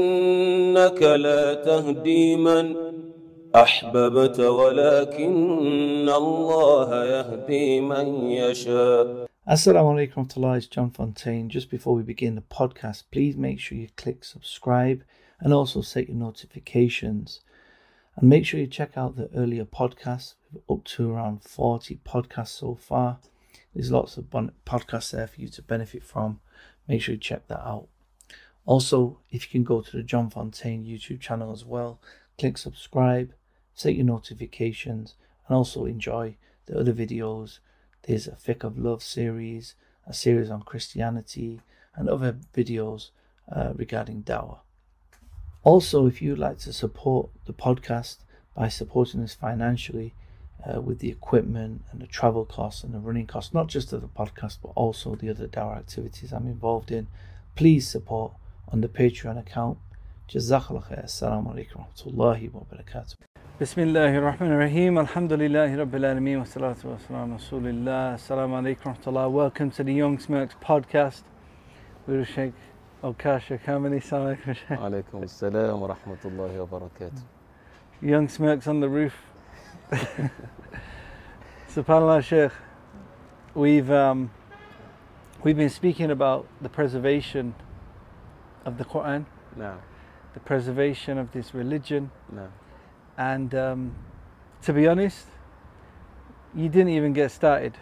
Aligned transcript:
إنك 0.00 1.02
لا 1.02 1.54
تهدي 1.54 2.36
من 2.36 2.76
أحببت 3.54 4.40
ولكن 4.40 6.08
الله 6.08 7.04
يهدي 7.04 7.80
من 7.80 8.30
يشاء 8.30 9.26
Assalamu 9.48 9.92
alaikum 9.94 10.26
warahmatullahi, 10.26 10.58
it's 10.58 10.66
John 10.66 10.90
Fontaine. 10.90 11.48
Just 11.48 11.70
before 11.70 11.94
we 11.94 12.02
begin 12.02 12.34
the 12.34 12.42
podcast, 12.42 13.04
please 13.10 13.38
make 13.38 13.58
sure 13.58 13.78
you 13.78 13.88
click 13.96 14.22
subscribe 14.22 15.02
and 15.40 15.54
also 15.54 15.80
set 15.80 16.08
your 16.08 16.16
notifications. 16.18 17.40
And 18.16 18.28
make 18.28 18.44
sure 18.44 18.60
you 18.60 18.66
check 18.66 18.98
out 18.98 19.16
the 19.16 19.30
earlier 19.34 19.64
podcasts. 19.64 20.34
We've 20.52 20.62
up 20.68 20.84
to 20.96 21.10
around 21.10 21.42
40 21.42 22.00
podcasts 22.04 22.58
so 22.58 22.74
far. 22.74 23.18
There's 23.74 23.90
lots 23.90 24.18
of 24.18 24.28
bon- 24.28 24.52
podcasts 24.66 25.12
there 25.12 25.26
for 25.26 25.40
you 25.40 25.48
to 25.48 25.62
benefit 25.62 26.02
from. 26.02 26.40
Make 26.86 27.00
sure 27.00 27.14
you 27.14 27.20
check 27.20 27.48
that 27.48 27.60
out. 27.66 27.86
Also, 28.66 29.20
if 29.30 29.44
you 29.44 29.50
can 29.50 29.64
go 29.64 29.80
to 29.80 29.96
the 29.96 30.02
John 30.02 30.28
Fontaine 30.28 30.84
YouTube 30.84 31.20
channel 31.20 31.52
as 31.52 31.64
well, 31.64 32.00
click 32.36 32.58
subscribe, 32.58 33.32
set 33.74 33.94
your 33.94 34.04
notifications, 34.04 35.14
and 35.46 35.56
also 35.56 35.84
enjoy 35.84 36.36
the 36.66 36.78
other 36.78 36.92
videos. 36.92 37.60
There's 38.02 38.26
a 38.26 38.32
Fiqh 38.32 38.64
of 38.64 38.76
Love 38.76 39.04
series, 39.04 39.76
a 40.04 40.12
series 40.12 40.50
on 40.50 40.62
Christianity, 40.62 41.60
and 41.94 42.08
other 42.08 42.36
videos 42.54 43.10
uh, 43.50 43.72
regarding 43.76 44.24
Dawah. 44.24 44.58
Also, 45.62 46.06
if 46.06 46.20
you'd 46.20 46.38
like 46.38 46.58
to 46.58 46.72
support 46.72 47.30
the 47.44 47.52
podcast 47.52 48.18
by 48.56 48.68
supporting 48.68 49.22
us 49.22 49.34
financially 49.34 50.12
uh, 50.64 50.80
with 50.80 50.98
the 50.98 51.10
equipment 51.10 51.82
and 51.92 52.00
the 52.00 52.06
travel 52.06 52.44
costs 52.44 52.82
and 52.82 52.92
the 52.92 52.98
running 52.98 53.26
costs, 53.26 53.54
not 53.54 53.68
just 53.68 53.92
of 53.92 54.00
the 54.00 54.08
podcast, 54.08 54.58
but 54.60 54.72
also 54.74 55.14
the 55.14 55.30
other 55.30 55.46
Dawah 55.46 55.78
activities 55.78 56.32
I'm 56.32 56.48
involved 56.48 56.90
in, 56.90 57.06
please 57.54 57.86
support 57.86 58.32
on 58.72 58.80
the 58.80 58.88
Patreon 58.88 59.38
account. 59.38 59.78
Jazakallah 60.28 60.88
khair. 60.88 61.04
Assalamu 61.04 61.54
alaikum 61.54 61.76
wa 61.76 61.86
rahmatullahi 61.94 62.52
wa 62.52 62.62
barakatuh. 62.72 63.14
Bismillahir 63.60 64.36
Rahmanir 64.36 64.58
Rahim. 64.58 64.94
Alhamdulillahi 64.94 65.76
Rabbil 65.76 66.02
Alameen. 66.02 66.38
Wa 66.38 66.44
salatu 66.44 66.84
wa. 66.84 66.96
Assalamu 66.96 68.76
alaikum 68.76 68.86
wa 68.86 68.94
rahmatullah. 68.94 69.30
Welcome 69.30 69.70
to 69.70 69.84
the 69.84 69.94
Young 69.94 70.18
Smirks 70.18 70.56
podcast. 70.60 71.22
We're 72.06 72.24
Sheikh 72.24 72.54
Okasha 73.04 73.62
Kameny. 73.62 74.02
Assalamu 74.02 74.36
alaikum. 74.44 74.78
Alaikum 74.78 75.24
assalam 75.24 75.78
wa 75.78 75.94
rahmatullahi 75.94 76.66
wa 76.66 76.80
barakatuh. 76.80 77.22
Young 78.02 78.28
Smirks 78.28 78.66
on 78.66 78.80
the 78.80 78.88
roof. 78.88 79.14
SubhanAllah 81.72 82.22
Sheikh. 82.22 82.52
We've, 83.54 83.90
um, 83.90 84.32
we've 85.44 85.56
been 85.56 85.70
speaking 85.70 86.10
about 86.10 86.46
the 86.60 86.68
preservation 86.68 87.54
of 88.66 88.76
the 88.76 88.84
Quran. 88.84 89.24
No. 89.56 89.78
The 90.34 90.40
preservation 90.40 91.16
of 91.16 91.32
this 91.32 91.54
religion. 91.54 92.10
No. 92.30 92.48
And 93.16 93.54
um, 93.54 93.94
to 94.62 94.72
be 94.72 94.86
honest, 94.86 95.26
you 96.54 96.68
didn't 96.68 96.90
even 96.90 97.14
get 97.14 97.30
started. 97.30 97.74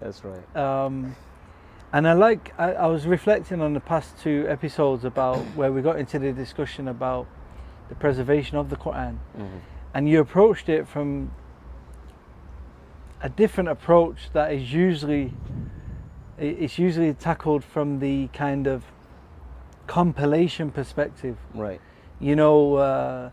That's 0.00 0.22
right. 0.24 0.56
Um, 0.56 1.14
and 1.92 2.06
I 2.06 2.12
like, 2.12 2.54
I, 2.58 2.72
I, 2.72 2.86
was 2.86 3.06
reflecting 3.06 3.60
on 3.60 3.72
the 3.72 3.80
past 3.80 4.18
two 4.20 4.46
episodes 4.48 5.04
about 5.04 5.38
where 5.56 5.72
we 5.72 5.82
got 5.82 5.98
into 5.98 6.18
the 6.18 6.32
discussion 6.32 6.88
about 6.88 7.26
the 7.88 7.94
preservation 7.94 8.56
of 8.56 8.70
the 8.70 8.76
Quran. 8.76 9.18
Mm-hmm. 9.36 9.58
And 9.94 10.08
you 10.08 10.20
approached 10.20 10.68
it 10.68 10.86
from 10.86 11.32
a 13.22 13.28
different 13.28 13.70
approach 13.70 14.30
that 14.32 14.52
is 14.52 14.72
usually, 14.72 15.32
it's 16.38 16.78
usually 16.78 17.14
tackled 17.14 17.64
from 17.64 17.98
the 17.98 18.28
kind 18.28 18.66
of 18.66 18.84
compilation 19.88 20.70
perspective. 20.70 21.36
Right. 21.54 21.80
You 22.20 22.36
know 22.36 22.74
uh, 22.76 23.30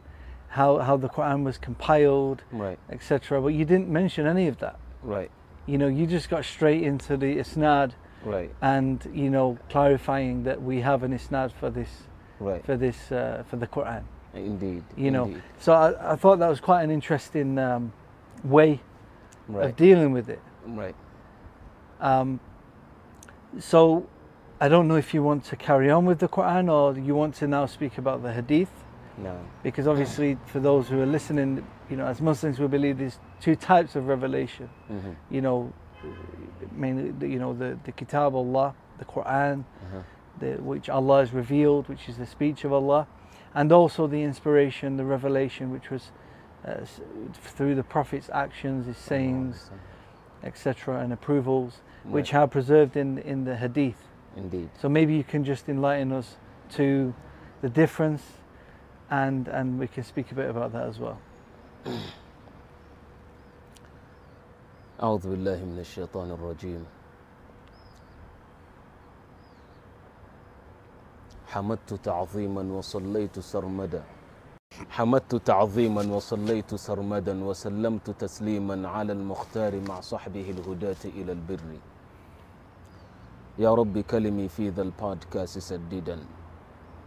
how 0.47 0.79
how 0.79 0.97
the 0.97 1.09
Quran 1.09 1.43
was 1.43 1.57
compiled 1.57 2.43
right. 2.51 2.79
etc 2.89 3.41
but 3.41 3.49
you 3.49 3.65
didn't 3.65 3.89
mention 3.89 4.25
any 4.25 4.47
of 4.47 4.57
that. 4.59 4.79
Right. 5.03 5.29
You 5.67 5.77
know 5.77 5.87
you 5.87 6.07
just 6.07 6.29
got 6.29 6.45
straight 6.45 6.81
into 6.81 7.17
the 7.17 7.37
isnad 7.37 7.91
right. 8.23 8.51
and 8.61 9.07
you 9.13 9.29
know 9.29 9.59
clarifying 9.69 10.43
that 10.43 10.61
we 10.61 10.81
have 10.81 11.03
an 11.03 11.13
isnad 11.13 11.51
for 11.51 11.69
this 11.69 11.89
right. 12.39 12.65
for 12.65 12.77
this 12.77 13.11
uh, 13.11 13.43
for 13.49 13.57
the 13.57 13.67
Quran. 13.67 14.03
Indeed 14.33 14.83
you 14.97 15.11
know 15.11 15.25
indeed. 15.25 15.43
so 15.59 15.73
I, 15.73 16.13
I 16.13 16.15
thought 16.15 16.39
that 16.39 16.49
was 16.49 16.59
quite 16.59 16.83
an 16.83 16.91
interesting 16.91 17.57
um, 17.57 17.93
way 18.43 18.81
of 19.53 19.75
dealing 19.75 20.11
with 20.11 20.29
it. 20.29 20.41
Right. 20.65 20.95
Um, 21.99 22.39
so 23.59 24.07
I 24.59 24.69
don't 24.69 24.87
know 24.87 24.95
if 24.95 25.13
you 25.13 25.21
want 25.21 25.43
to 25.45 25.55
carry 25.57 25.91
on 25.91 26.05
with 26.05 26.19
the 26.19 26.29
Quran 26.29 26.71
or 26.71 26.97
you 26.97 27.13
want 27.13 27.35
to 27.35 27.47
now 27.47 27.65
speak 27.65 27.97
about 27.97 28.23
the 28.23 28.31
Hadith. 28.31 28.71
No. 29.17 29.37
Because 29.63 29.87
obviously, 29.87 30.37
for 30.45 30.59
those 30.59 30.87
who 30.87 31.01
are 31.01 31.05
listening, 31.05 31.65
you 31.89 31.97
know, 31.97 32.05
as 32.05 32.21
Muslims, 32.21 32.59
we 32.59 32.67
believe 32.67 32.97
there's 32.97 33.19
two 33.41 33.55
types 33.55 33.95
of 33.95 34.07
revelation. 34.07 34.69
Mm-hmm. 34.89 35.11
You 35.29 35.41
know, 35.41 35.73
mainly, 36.71 37.31
you 37.31 37.39
know, 37.39 37.53
the, 37.53 37.77
the 37.83 37.91
Kitab 37.91 38.35
Allah, 38.35 38.75
the 38.97 39.05
Quran, 39.05 39.63
mm-hmm. 39.63 39.99
the, 40.39 40.61
which 40.61 40.89
Allah 40.89 41.19
has 41.19 41.33
revealed, 41.33 41.89
which 41.89 42.07
is 42.07 42.17
the 42.17 42.25
speech 42.25 42.63
of 42.63 42.71
Allah, 42.71 43.07
and 43.53 43.71
also 43.71 44.07
the 44.07 44.21
inspiration, 44.21 44.97
the 44.97 45.05
revelation, 45.05 45.71
which 45.71 45.89
was 45.89 46.11
uh, 46.65 46.85
through 47.33 47.75
the 47.75 47.83
Prophet's 47.83 48.29
actions, 48.33 48.87
his 48.87 48.97
sayings, 48.97 49.69
etc., 50.43 50.99
and 50.99 51.13
approvals, 51.13 51.81
right. 52.03 52.13
which 52.13 52.33
are 52.33 52.47
preserved 52.47 52.97
in, 52.97 53.17
in 53.17 53.45
the 53.45 53.57
Hadith 53.57 54.04
indeed 54.36 54.68
so 54.80 54.88
maybe 54.88 55.14
you 55.14 55.24
can 55.24 55.44
just 55.44 55.68
enlighten 55.68 56.12
us 56.12 56.36
to 56.70 57.12
the 57.62 57.68
difference 57.68 58.22
and 59.10 59.48
and 59.48 59.78
we 59.78 59.86
can 59.86 60.04
speak 60.04 60.30
a 60.32 60.34
bit 60.34 60.48
about 60.50 60.72
that 60.72 60.86
as 60.88 60.98
well 60.98 61.18
أعوذ 65.02 65.28
بالله 65.30 65.64
من 65.64 65.78
الشيطان 65.80 66.30
الرجيم 66.30 66.84
حمدت 71.48 71.94
تعظيما 72.04 72.62
وصليت 72.62 73.38
سرمدا 73.38 74.02
حمدت 74.90 75.34
تعظيما 75.34 76.02
وصليت 76.16 76.74
سرمدا 76.74 77.44
وسلمت 77.44 78.10
تسليما 78.10 78.88
على 78.88 79.12
المختار 79.12 79.80
مع 79.88 80.00
صحبه 80.00 80.50
الهداة 80.50 81.02
إلى 81.04 81.32
البر 81.32 81.60
يا 83.58 83.74
رب 83.74 83.98
كلمي 83.98 84.48
في 84.48 84.68
ذا 84.68 84.82
البودكاست 84.82 85.58
سديدا 85.58 86.18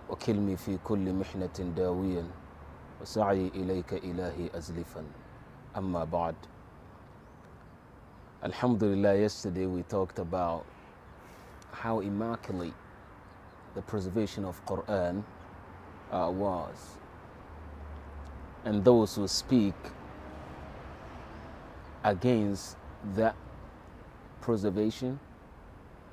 وكلمي 0.10 0.58
في 0.58 0.78
كل 0.84 1.14
محنة 1.14 1.74
داويا 1.78 2.24
وسعي 3.02 3.48
إليك 3.48 3.94
إلهي 3.94 4.50
أزلفا 4.58 5.04
أما 5.78 6.04
بعد 6.04 6.36
Alhamdulillah, 8.44 9.16
yesterday 9.16 9.66
we 9.68 9.84
talked 9.84 10.20
about 10.20 10.66
how 11.72 12.02
immaculate 12.02 12.74
the 13.74 13.82
preservation 13.82 14.44
of 14.44 14.60
Quran 14.66 15.24
uh, 16.12 16.30
was. 16.30 16.98
And 18.66 18.84
those 18.84 19.16
who 19.16 19.30
speak 19.30 19.74
against 22.04 22.76
that 23.16 23.36
preservation, 24.42 25.20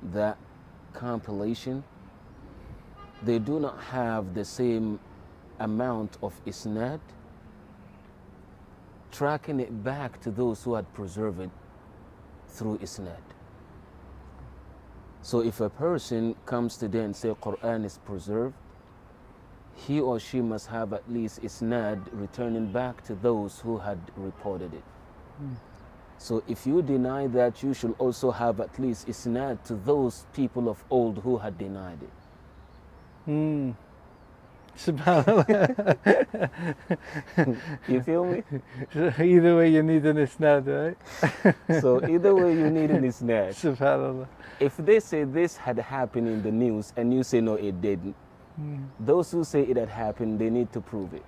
that 0.02 0.38
compilation, 0.92 1.84
they 3.22 3.38
do 3.38 3.60
not 3.60 3.80
have 3.80 4.34
the 4.34 4.44
same 4.44 5.00
amount 5.58 6.18
of 6.22 6.32
isnad, 6.44 7.00
tracking 9.10 9.60
it 9.60 9.82
back 9.82 10.20
to 10.20 10.30
those 10.30 10.62
who 10.62 10.74
had 10.74 10.92
preserved 10.94 11.40
it 11.40 11.50
through 12.48 12.78
isnad. 12.78 13.20
So 15.22 15.40
if 15.40 15.60
a 15.60 15.68
person 15.68 16.36
comes 16.46 16.76
today 16.76 17.00
and 17.00 17.16
say 17.16 17.30
Quran 17.30 17.84
is 17.84 17.98
preserved, 18.04 18.54
he 19.74 20.00
or 20.00 20.18
she 20.18 20.40
must 20.40 20.68
have 20.68 20.92
at 20.92 21.10
least 21.10 21.42
isnad 21.42 22.00
returning 22.12 22.72
back 22.72 23.04
to 23.04 23.14
those 23.14 23.60
who 23.60 23.78
had 23.78 23.98
reported 24.16 24.72
it. 24.72 24.84
Hmm. 25.38 25.54
So 26.18 26.42
if 26.48 26.66
you 26.66 26.82
deny 26.82 27.26
that, 27.28 27.62
you 27.62 27.74
should 27.74 27.94
also 27.98 28.30
have 28.30 28.60
at 28.60 28.78
least 28.78 29.08
isnad 29.08 29.62
to 29.64 29.74
those 29.74 30.26
people 30.32 30.68
of 30.68 30.84
old 30.90 31.18
who 31.18 31.38
had 31.38 31.58
denied 31.58 32.02
it. 32.02 32.10
Hmm. 33.26 33.72
Subhanallah. 34.76 35.96
You 37.88 38.02
feel 38.02 38.24
me? 38.24 38.42
Either 38.94 39.56
way, 39.56 39.70
you 39.70 39.82
need 39.82 40.04
an 40.06 40.16
isnad, 40.16 40.66
right? 40.66 41.80
so 41.80 42.06
either 42.06 42.34
way, 42.34 42.52
you 42.52 42.70
need 42.70 42.90
an 42.90 43.04
isnad. 43.04 43.50
Subhanallah. 43.54 44.26
If 44.60 44.76
they 44.76 45.00
say 45.00 45.24
this 45.24 45.56
had 45.56 45.78
happened 45.78 46.28
in 46.28 46.42
the 46.42 46.50
news 46.50 46.92
and 46.96 47.12
you 47.12 47.22
say 47.22 47.40
no, 47.40 47.54
it 47.54 47.80
didn't, 47.80 48.16
those 49.00 49.30
who 49.30 49.44
say 49.44 49.62
it 49.62 49.76
had 49.76 49.88
happened, 49.88 50.38
they 50.38 50.50
need 50.50 50.72
to 50.72 50.80
prove 50.80 51.14
it. 51.14 51.24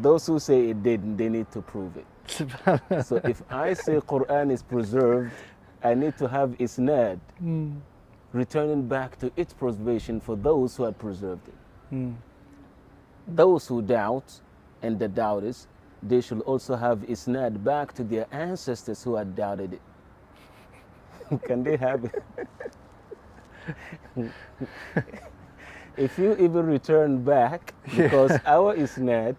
Those 0.00 0.26
who 0.26 0.38
say 0.38 0.70
it 0.70 0.82
didn't, 0.82 1.16
they 1.16 1.28
need 1.28 1.50
to 1.52 1.60
prove 1.62 1.96
it. 1.96 2.06
So 3.04 3.16
if 3.24 3.42
I 3.50 3.74
say 3.74 3.96
Quran 4.00 4.50
is 4.52 4.62
preserved, 4.62 5.32
I 5.82 5.94
need 5.94 6.16
to 6.18 6.28
have 6.28 6.50
isnad 6.58 7.18
Mm. 7.42 7.80
returning 8.32 8.86
back 8.88 9.18
to 9.18 9.30
its 9.36 9.52
preservation 9.52 10.20
for 10.20 10.36
those 10.36 10.76
who 10.76 10.84
had 10.84 10.96
preserved 10.98 11.48
it. 11.48 11.54
Mm. 11.94 12.14
those 13.28 13.66
who 13.68 13.82
doubt 13.82 14.40
and 14.82 14.98
the 14.98 15.08
doubters, 15.08 15.66
they 16.02 16.20
should 16.20 16.40
also 16.42 16.74
have 16.76 17.00
isnad 17.00 17.62
back 17.62 17.92
to 17.94 18.02
their 18.04 18.26
ancestors 18.32 19.02
who 19.04 19.14
had 19.16 19.34
doubted 19.36 19.74
it. 19.74 19.82
Can 21.46 21.62
they 21.62 21.76
have 21.76 22.04
it? 22.04 22.22
if 25.96 26.18
you 26.18 26.34
even 26.36 26.66
return 26.66 27.22
back, 27.22 27.74
because 27.96 28.32
our 28.46 28.74
isnad 28.76 29.36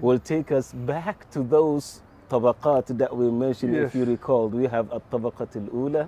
will 0.00 0.18
take 0.18 0.52
us 0.52 0.72
back 0.72 1.28
to 1.30 1.42
those 1.42 2.02
tabaqat 2.30 2.96
that 2.98 3.14
we 3.16 3.30
mentioned, 3.30 3.74
if 3.74 3.94
Yes. 3.94 3.94
you 3.94 4.04
recall. 4.04 4.48
We 4.48 4.66
have 4.68 4.86
الطبقة 4.92 5.48
الأولى 5.56 6.06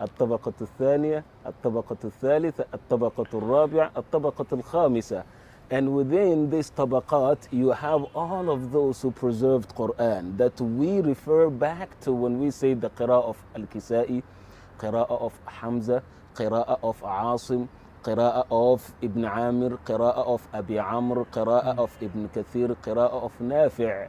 الطبقة 0.00 0.52
الثانية 0.60 1.24
الطبقة 1.46 1.96
الثالثة 2.04 2.64
الطبقة 2.74 3.26
الرابعة 3.38 3.90
الطبقة 3.96 4.46
الخامسة 4.52 5.22
and 5.70 5.94
within 5.94 6.50
this 6.50 6.70
tabaqat 6.70 7.38
you 7.52 7.70
have 7.70 8.02
all 8.14 8.50
of 8.50 8.72
those 8.72 9.00
who 9.00 9.10
preserved 9.10 9.74
Quran 9.74 10.36
that 10.36 10.60
we 10.60 11.00
refer 11.00 11.48
back 11.48 11.98
to 12.00 12.12
when 12.12 12.38
we 12.40 12.50
say 12.50 12.74
the 12.74 12.90
qira'ah 12.90 13.24
of 13.24 13.36
Al-Kisai 13.56 14.22
qira'ah 14.78 15.20
of 15.20 15.32
Hamza 15.46 16.02
qira'ah 16.34 16.78
of 16.82 17.00
Asim 17.02 17.68
qira'ah 18.07 18.45
of 18.49 18.93
Ibn 19.01 19.25
Amir 19.25 19.77
qira'ah 19.85 20.25
of 20.35 20.47
Abi 20.53 20.79
Amr 20.79 21.25
qira'ah 21.25 21.77
of 21.77 21.91
Ibn 22.01 22.29
Kathir 22.29 22.75
qira'ah 22.77 23.23
of 23.27 23.33
Nafi' 23.39 24.07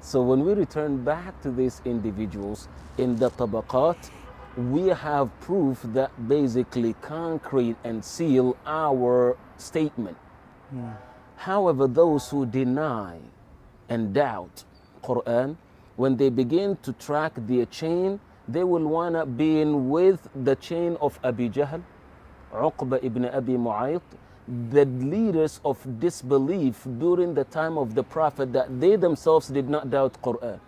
So 0.00 0.22
when 0.22 0.44
we 0.44 0.52
return 0.52 1.04
back 1.04 1.40
to 1.42 1.50
these 1.50 1.80
individuals 1.84 2.68
in 2.98 3.16
the 3.16 3.30
tabaqat, 3.30 4.10
we 4.56 4.88
have 4.88 5.28
proof 5.40 5.80
that 5.92 6.10
basically 6.28 6.94
concrete 7.00 7.76
and 7.84 8.04
seal 8.04 8.56
our 8.66 9.36
statement. 9.56 10.16
However, 11.36 11.86
those 11.86 12.28
who 12.28 12.46
deny 12.46 13.18
and 13.88 14.12
doubt 14.14 14.64
Quran, 15.02 15.56
when 15.96 16.16
they 16.16 16.30
begin 16.30 16.76
to 16.82 16.92
track 16.92 17.32
their 17.36 17.66
chain, 17.66 18.20
they 18.48 18.64
will 18.64 18.86
wind 18.86 19.16
up 19.16 19.36
being 19.36 19.90
with 19.90 20.28
the 20.34 20.56
chain 20.56 20.96
of 21.00 21.18
Abi 21.22 21.48
Jahl, 21.50 21.82
Uqba 22.52 23.02
ibn 23.02 23.24
Abi 23.26 23.54
Mu'ayt, 23.54 24.02
the 24.70 24.84
leaders 24.84 25.60
of 25.64 25.78
disbelief 26.00 26.84
during 26.98 27.34
the 27.34 27.44
time 27.44 27.78
of 27.78 27.94
the 27.94 28.02
Prophet 28.02 28.52
that 28.52 28.80
they 28.80 28.96
themselves 28.96 29.48
did 29.48 29.68
not 29.68 29.90
doubt 29.90 30.20
Quran. 30.22 30.58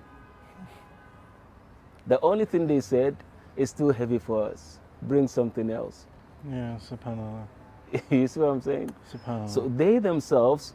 The 2.06 2.20
only 2.20 2.44
thing 2.44 2.66
they 2.66 2.80
said 2.80 3.16
is 3.56 3.72
too 3.72 3.88
heavy 3.90 4.18
for 4.18 4.44
us. 4.44 4.78
Bring 5.02 5.26
something 5.28 5.70
else. 5.70 6.06
Yeah, 6.48 6.78
subhanAllah. 6.78 7.46
you 8.10 8.26
see 8.28 8.40
what 8.40 8.48
I'm 8.50 8.60
saying? 8.60 8.90
Subhanallah. 9.12 9.48
So 9.48 9.68
they 9.68 9.98
themselves, 9.98 10.74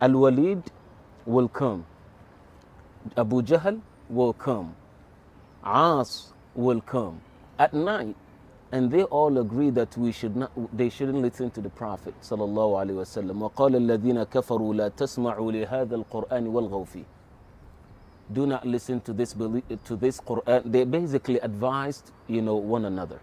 Al 0.00 0.12
Walid 0.12 0.62
will 1.24 1.48
come, 1.48 1.84
Abu 3.16 3.42
Jahl 3.42 3.80
will 4.08 4.32
come, 4.32 4.74
As 5.64 6.32
will 6.54 6.80
come 6.80 7.20
at 7.58 7.72
night, 7.74 8.16
and 8.75 8.89
they 8.91 9.03
all 9.03 9.37
agree 9.37 9.69
that 9.71 9.97
we 9.97 10.11
should 10.11 10.35
not, 10.35 10.51
they 10.75 10.89
shouldn't 10.89 11.17
listen 11.21 11.51
to 11.51 11.61
the 11.61 11.69
Prophet 11.69 12.13
sallallahu 12.21 12.79
alaihi 12.79 12.95
wasallam. 12.95 13.51
وقال 13.51 13.75
الذين 13.75 14.23
كفروا 14.23 14.73
لا 14.73 14.87
تسمعوا 14.89 15.51
لهذا 15.51 15.95
القرآن 15.95 16.47
والغوا 16.47 16.85
فيه. 16.85 17.03
Do 18.31 18.45
not 18.45 18.65
listen 18.65 19.01
to 19.01 19.13
this 19.13 19.33
belie- 19.33 19.63
to 19.85 19.95
this 19.97 20.21
Quran. 20.21 20.71
They 20.71 20.85
basically 20.85 21.39
advised, 21.39 22.11
you 22.27 22.41
know, 22.41 22.55
one 22.55 22.85
another. 22.85 23.19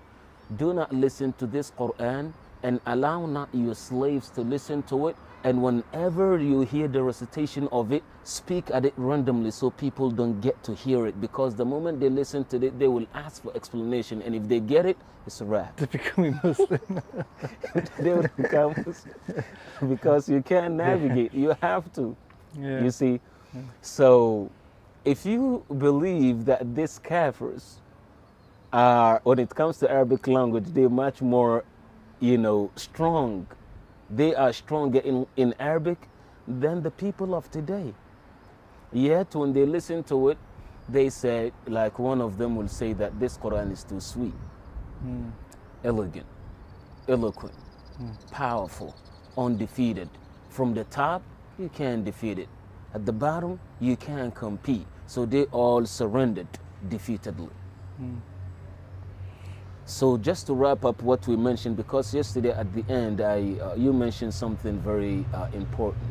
Do 0.55 0.75
not 0.75 0.93
listen 0.93 1.33
to 1.39 1.47
this 1.47 1.73
Quran 1.79 2.33
and 2.63 2.81
allow 2.87 3.25
not 3.27 3.49
your 3.55 3.75
slaves 3.75 4.29
to 4.31 4.43
listen 4.43 4.83
to 4.85 5.09
it. 5.09 5.17
And 5.44 5.62
whenever 5.62 6.38
you 6.40 6.62
hear 6.62 6.88
the 6.88 7.04
recitation 7.04 7.68
of 7.72 7.92
it, 7.92 8.02
speak 8.24 8.72
at 8.74 8.86
it 8.86 8.94
randomly 8.96 9.52
so 9.52 9.70
people 9.70 10.10
don't 10.10 10.40
get 10.40 10.64
to 10.64 10.74
hear 10.74 11.06
it. 11.06 11.20
Because 11.20 11.56
the 11.56 11.66
moment 11.66 12.00
they 12.00 12.10
listen 12.10 12.46
to 12.46 12.66
it, 12.66 12.80
they 12.80 12.88
will 12.88 13.06
ask 13.14 13.44
for 13.44 13.54
explanation. 13.56 14.22
And 14.22 14.36
if 14.36 14.48
they 14.48 14.62
get 14.62 14.86
it, 14.86 14.98
it's 15.28 15.42
a 15.42 15.46
wrap. 15.46 15.76
to 15.78 15.88
becoming 15.88 16.40
Muslim. 16.44 17.02
they 18.00 18.14
will 18.14 18.30
become 18.38 18.74
Muslim. 18.86 19.16
because 19.90 20.30
you 20.30 20.42
can't 20.42 20.76
navigate. 20.76 21.34
You 21.34 21.56
have 21.62 21.92
to. 21.94 22.16
yeah. 22.58 22.82
You 22.84 22.92
see? 22.92 23.20
So 23.82 24.50
if 25.06 25.26
you 25.26 25.64
believe 25.78 26.46
that 26.46 26.74
these 26.76 27.00
kafirs 27.04 27.76
are, 28.72 29.20
when 29.24 29.40
it 29.40 29.54
comes 29.54 29.78
to 29.80 29.92
Arabic 29.92 30.28
language, 30.28 30.66
they're 30.68 30.90
much 30.90 31.22
more, 31.22 31.64
you 32.20 32.38
know, 32.38 32.72
strong. 32.76 33.46
They 34.16 34.36
are 34.36 34.54
stronger 34.54 35.00
in, 35.00 35.28
in 35.38 35.56
Arabic 35.60 35.98
than 36.48 36.84
the 36.84 36.92
people 36.92 37.36
of 37.36 37.50
today. 37.52 37.94
Yet 38.92 39.36
when 39.36 39.54
they 39.54 39.66
listen 39.66 40.04
to 40.06 40.30
it, 40.30 40.38
they 40.90 41.10
say, 41.10 41.52
like 41.68 42.00
one 42.00 42.22
of 42.22 42.38
them 42.38 42.56
will 42.56 42.68
say 42.68 42.94
that 42.94 43.20
this 43.20 43.38
Quran 43.38 43.72
is 43.72 43.84
too 43.84 44.00
sweet, 44.00 44.34
Mm. 45.06 45.32
elegant, 45.84 46.28
eloquent, 47.08 47.56
powerful, 48.32 48.96
undefeated. 49.38 50.10
From 50.50 50.74
the 50.74 50.84
top, 50.86 51.24
you 51.60 51.70
can't 51.70 52.06
defeat 52.06 52.40
it. 52.40 52.50
At 52.94 53.06
the 53.06 53.14
bottom, 53.14 53.60
you 53.80 53.96
can't 53.98 54.34
compete. 54.36 54.88
So 55.08 55.26
they 55.26 55.46
all 55.46 55.86
surrendered 55.86 56.48
defeatedly. 56.90 57.50
So 59.86 60.18
just 60.18 60.48
to 60.48 60.54
wrap 60.54 60.86
up 60.86 61.02
what 61.02 61.28
we 61.28 61.36
mentioned, 61.36 61.76
because 61.76 62.14
yesterday 62.14 62.52
at 62.52 62.72
the 62.74 62.90
end, 62.92 63.20
I, 63.20 63.60
uh, 63.60 63.76
you 63.76 63.92
mentioned 63.92 64.34
something 64.34 64.80
very 64.80 65.26
uh, 65.34 65.48
important 65.54 66.08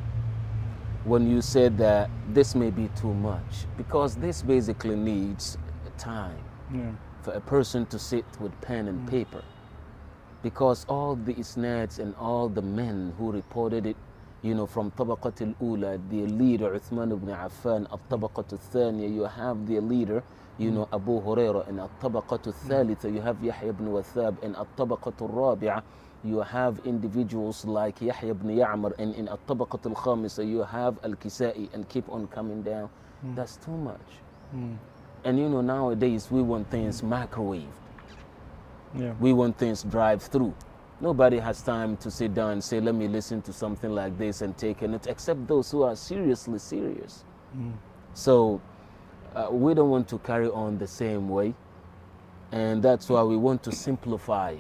when 1.05 1.29
you 1.29 1.41
said 1.41 1.79
that 1.79 2.11
this 2.29 2.55
may 2.55 2.71
be 2.71 2.89
too 2.95 3.13
much, 3.13 3.67
because 3.77 4.15
this 4.15 4.43
basically 4.43 4.95
needs 4.95 5.59
time 5.99 6.39
yeah. 6.73 6.93
for 7.23 7.33
a 7.33 7.41
person 7.41 7.87
to 7.87 7.99
sit 7.99 8.25
with 8.41 8.53
pen 8.61 8.89
and 8.89 9.01
mm. 9.01 9.11
paper, 9.11 9.43
because 10.43 10.85
all 10.89 11.17
the 11.17 11.35
isnads 11.35 11.99
and 11.99 12.15
all 12.17 12.49
the 12.49 12.63
men 12.63 13.13
who 13.19 13.33
reported 13.33 13.87
it, 13.87 13.97
you 14.43 14.55
know, 14.55 14.67
from 14.67 14.91
Tabaqat 14.93 15.41
al-Ula, 15.41 15.99
the 16.11 16.27
leader 16.27 16.71
Uthman 16.71 17.13
ibn 17.13 17.29
Affan, 17.29 17.87
of 17.91 18.01
Tabaqat 18.09 18.53
al-Thaniya, 18.53 19.13
you 19.13 19.23
have 19.23 19.67
the 19.67 19.81
leader, 19.81 20.23
you 20.59 20.71
know 20.71 20.89
Abu 20.93 21.21
Huraira 21.21 21.69
in 21.69 21.81
At-Tabaqatu 21.81 22.55
Thalitha, 22.67 23.11
you 23.13 23.21
have 23.21 23.43
Yahya 23.43 23.71
ibn 23.71 23.87
Wathab 23.87 24.43
in 24.43 24.55
At-Tabaqatu 24.55 25.31
Rabi'a, 25.31 25.83
you 26.25 26.41
have 26.41 26.81
individuals 26.85 27.65
like 27.65 28.01
Yahya 28.01 28.31
ibn 28.31 28.49
Ya'mar 28.57 28.93
and 28.99 29.15
in 29.15 29.29
At-Tabaqat 29.29 29.87
Al-Khamisa 29.87 30.49
you 30.49 30.63
have 30.63 30.99
Al-Kisai 31.03 31.73
and 31.75 31.89
keep 31.89 32.09
on 32.09 32.27
coming 32.29 32.63
down. 32.63 32.89
Mm. 33.27 33.35
That's 33.35 33.57
too 33.57 33.77
much. 33.77 34.01
Mm. 34.55 34.77
And 35.25 35.39
you 35.39 35.49
know 35.49 35.61
nowadays 35.61 36.31
we 36.31 36.43
want 36.43 36.71
things 36.71 37.03
microwaved. 37.03 37.67
Yeah. 38.95 39.15
We 39.21 39.33
want 39.33 39.59
things 39.59 39.83
drive 39.83 40.23
through. 40.23 40.55
Nobody 41.01 41.39
has 41.39 41.63
time 41.63 41.97
to 41.97 42.11
sit 42.11 42.35
down 42.35 42.51
and 42.53 42.63
say, 42.63 42.79
let 42.79 42.95
me 42.95 43.09
listen 43.09 43.43
to 43.43 43.53
something 43.53 43.91
like 43.91 44.17
this 44.19 44.43
and 44.43 44.57
take 44.57 44.83
it, 44.83 45.07
except 45.09 45.49
those 45.49 45.71
who 45.71 45.83
are 45.83 45.97
seriously 45.97 46.59
serious. 46.61 47.25
Mm. 47.57 47.73
So 48.15 48.61
uh, 49.35 49.49
we 49.51 49.75
don't 49.75 49.91
want 49.91 50.09
to 50.09 50.19
carry 50.19 50.49
on 50.49 50.79
the 50.79 50.87
same 50.87 51.29
way. 51.29 51.55
And 52.51 52.83
that's 52.83 53.09
why 53.09 53.23
we 53.23 53.37
want 53.37 53.63
to 53.65 53.73
simplify. 53.73 54.57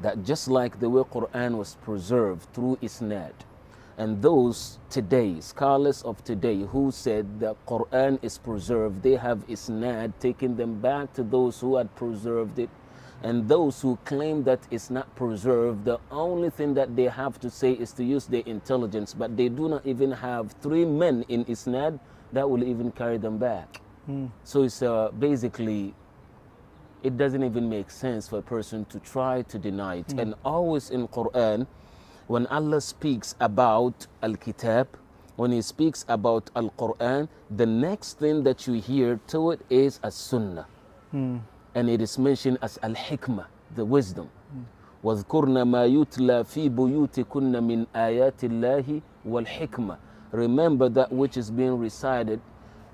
That 0.00 0.24
just 0.24 0.48
like 0.48 0.80
the 0.80 0.88
way 0.88 1.02
Quran 1.02 1.56
was 1.56 1.76
preserved 1.82 2.52
through 2.52 2.78
Isnad, 2.82 3.32
and 3.96 4.20
those 4.22 4.78
today, 4.90 5.40
scholars 5.40 6.02
of 6.02 6.22
today, 6.24 6.62
who 6.62 6.90
said 6.90 7.38
that 7.40 7.54
Quran 7.66 8.18
is 8.22 8.38
preserved, 8.38 9.02
they 9.02 9.14
have 9.14 9.46
Isnad 9.46 10.14
taking 10.18 10.56
them 10.56 10.80
back 10.80 11.12
to 11.14 11.22
those 11.22 11.60
who 11.60 11.76
had 11.76 11.94
preserved 11.94 12.58
it. 12.58 12.70
And 13.22 13.48
those 13.48 13.80
who 13.80 13.96
claim 14.04 14.42
that 14.44 14.60
it's 14.70 14.90
not 14.90 15.14
preserved, 15.14 15.84
the 15.84 15.98
only 16.10 16.50
thing 16.50 16.74
that 16.74 16.96
they 16.96 17.04
have 17.04 17.40
to 17.40 17.50
say 17.50 17.72
is 17.72 17.92
to 17.92 18.04
use 18.04 18.26
their 18.26 18.42
intelligence, 18.44 19.14
but 19.14 19.36
they 19.36 19.48
do 19.48 19.68
not 19.68 19.86
even 19.86 20.10
have 20.10 20.52
three 20.60 20.84
men 20.84 21.24
in 21.28 21.44
Isnad 21.46 22.00
that 22.33 22.49
will 22.49 22.63
even 22.63 22.91
carry 22.91 23.17
them 23.17 23.37
back. 23.37 23.81
Mm. 24.09 24.31
So 24.43 24.63
it's 24.63 24.81
uh, 24.81 25.11
basically, 25.17 25.93
it 27.03 27.17
doesn't 27.17 27.43
even 27.43 27.69
make 27.69 27.89
sense 27.89 28.27
for 28.27 28.39
a 28.39 28.41
person 28.41 28.85
to 28.85 28.99
try 28.99 29.41
to 29.43 29.57
deny 29.57 29.97
it. 29.97 30.13
And 30.13 30.35
always 30.43 30.89
in 30.89 31.07
Quran, 31.07 31.67
when 32.27 32.45
Allah 32.47 32.81
speaks 32.81 33.35
about 33.39 34.07
Al 34.21 34.35
Kitab, 34.35 34.87
when 35.35 35.51
He 35.51 35.61
speaks 35.61 36.05
about 36.07 36.49
Al 36.55 36.69
Quran, 36.77 37.29
the 37.49 37.65
next 37.65 38.19
thing 38.19 38.43
that 38.43 38.67
you 38.67 38.73
hear 38.73 39.19
to 39.27 39.51
it 39.51 39.61
is 39.69 39.99
As 40.03 40.15
Sunnah. 40.15 40.67
Mm. 41.13 41.41
And 41.75 41.89
it 41.89 42.01
is 42.01 42.17
mentioned 42.17 42.57
as 42.61 42.77
Al 42.83 42.93
Hikmah, 42.93 43.45
the 43.75 43.85
wisdom. 43.85 44.29
واذكرن 45.03 45.61
ما 45.61 45.85
يتلى 45.85 46.43
في 46.43 46.69
بيوتكن 46.69 47.63
من 47.63 47.85
آيات 47.95 48.43
الله 48.43 49.01
والحكمة. 49.25 49.97
Remember 50.33 50.89
that 50.89 51.11
which 51.11 51.37
is 51.37 51.49
being 51.49 51.79
recited, 51.79 52.39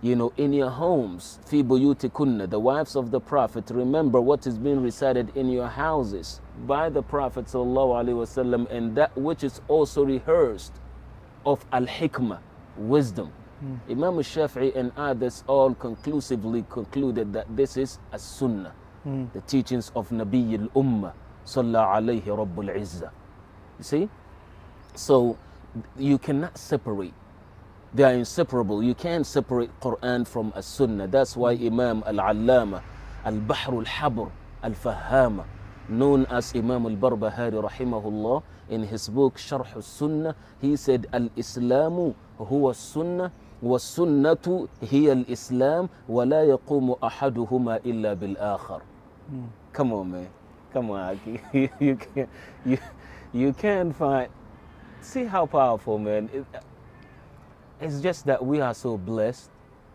you 0.01 0.15
know, 0.15 0.31
in 0.37 0.53
your 0.53 0.69
homes. 0.69 1.39
في 1.45 1.63
بيوتكن, 1.63 2.49
the 2.49 2.59
wives 2.59 2.95
of 2.95 3.11
the 3.11 3.19
Prophet. 3.19 3.69
Remember 3.69 4.21
what 4.21 4.47
is 4.47 4.57
being 4.57 4.81
recited 4.81 5.35
in 5.35 5.49
your 5.49 5.67
houses 5.67 6.39
by 6.65 6.89
the 6.89 7.01
Prophet 7.01 7.45
sallallahu 7.45 8.05
alaihi 8.05 8.15
wasallam, 8.15 8.69
and 8.71 8.95
that 8.95 9.15
which 9.17 9.43
is 9.43 9.61
also 9.67 10.05
rehearsed 10.05 10.73
of 11.45 11.65
al-hikmah, 11.71 12.39
wisdom. 12.77 13.31
Imam 13.89 14.15
al-Shafi'i 14.15 14.75
and 14.75 14.91
others 14.97 15.43
all 15.47 15.73
conclusively 15.73 16.65
concluded 16.69 17.33
that 17.33 17.47
this 17.55 17.77
is 17.77 17.99
as-sunnah, 18.11 18.73
the 19.33 19.41
teachings 19.47 19.91
of 19.95 20.09
Nabi 20.09 20.59
al-Ummah, 20.59 21.13
sallallahu 21.45 22.21
alayhi 22.21 22.23
rabbul 22.23 22.69
izzah. 22.75 23.11
You 23.79 23.83
see? 23.83 24.09
So 24.93 25.37
you 25.97 26.17
cannot 26.17 26.57
separate. 26.57 27.13
They 27.93 28.03
are 28.03 28.13
inseparable. 28.13 28.83
You 28.83 28.93
can't 28.93 29.25
separate 29.25 29.69
Quran 29.79 30.27
from 30.27 30.51
a 30.55 30.61
Sunnah. 30.61 31.07
That's 31.07 31.37
why 31.37 31.53
Imam 31.53 32.03
Al-Allama, 32.05 32.81
Al-Bahr 33.23 33.73
Al-Habr, 33.73 34.31
Al-Fahama, 34.63 35.45
known 35.87 36.25
as 36.25 36.53
Imam 36.55 36.85
Al-Barbahari 36.85 37.53
rahimahullah, 37.53 38.43
in 38.69 38.83
his 38.83 39.07
book 39.07 39.37
Sharh 39.37 39.75
Al-Sunnah, 39.75 40.35
he 40.59 40.75
said, 40.75 41.07
Al-Islamu 41.13 42.15
huwa 42.39 42.75
Sunnah 42.75 43.31
والسنة 43.63 44.67
هي 44.81 45.11
الإسلام 45.11 45.89
ولا 46.09 46.43
يقوم 46.43 46.95
أحدهما 47.03 47.77
إلا 47.85 48.13
بالآخر. 48.13 48.81
Come 49.73 49.93
on, 49.93 50.11
man. 50.11 50.27
Come 50.73 50.91
on, 50.91 51.17
Aki. 51.17 51.69
you 51.79 51.95
can't. 51.95 52.29
You, 52.65 52.77
you 53.33 53.53
can't 53.53 53.95
find. 53.95 54.29
See 55.01 55.23
how 55.23 55.45
powerful, 55.45 55.97
man. 55.97 56.29
It, 56.33 56.45
it's 57.81 58.01
just 58.01 58.25
that 58.25 58.43
we 58.45 58.61
are 58.61 58.73
so 58.73 58.97
blessed 58.97 59.49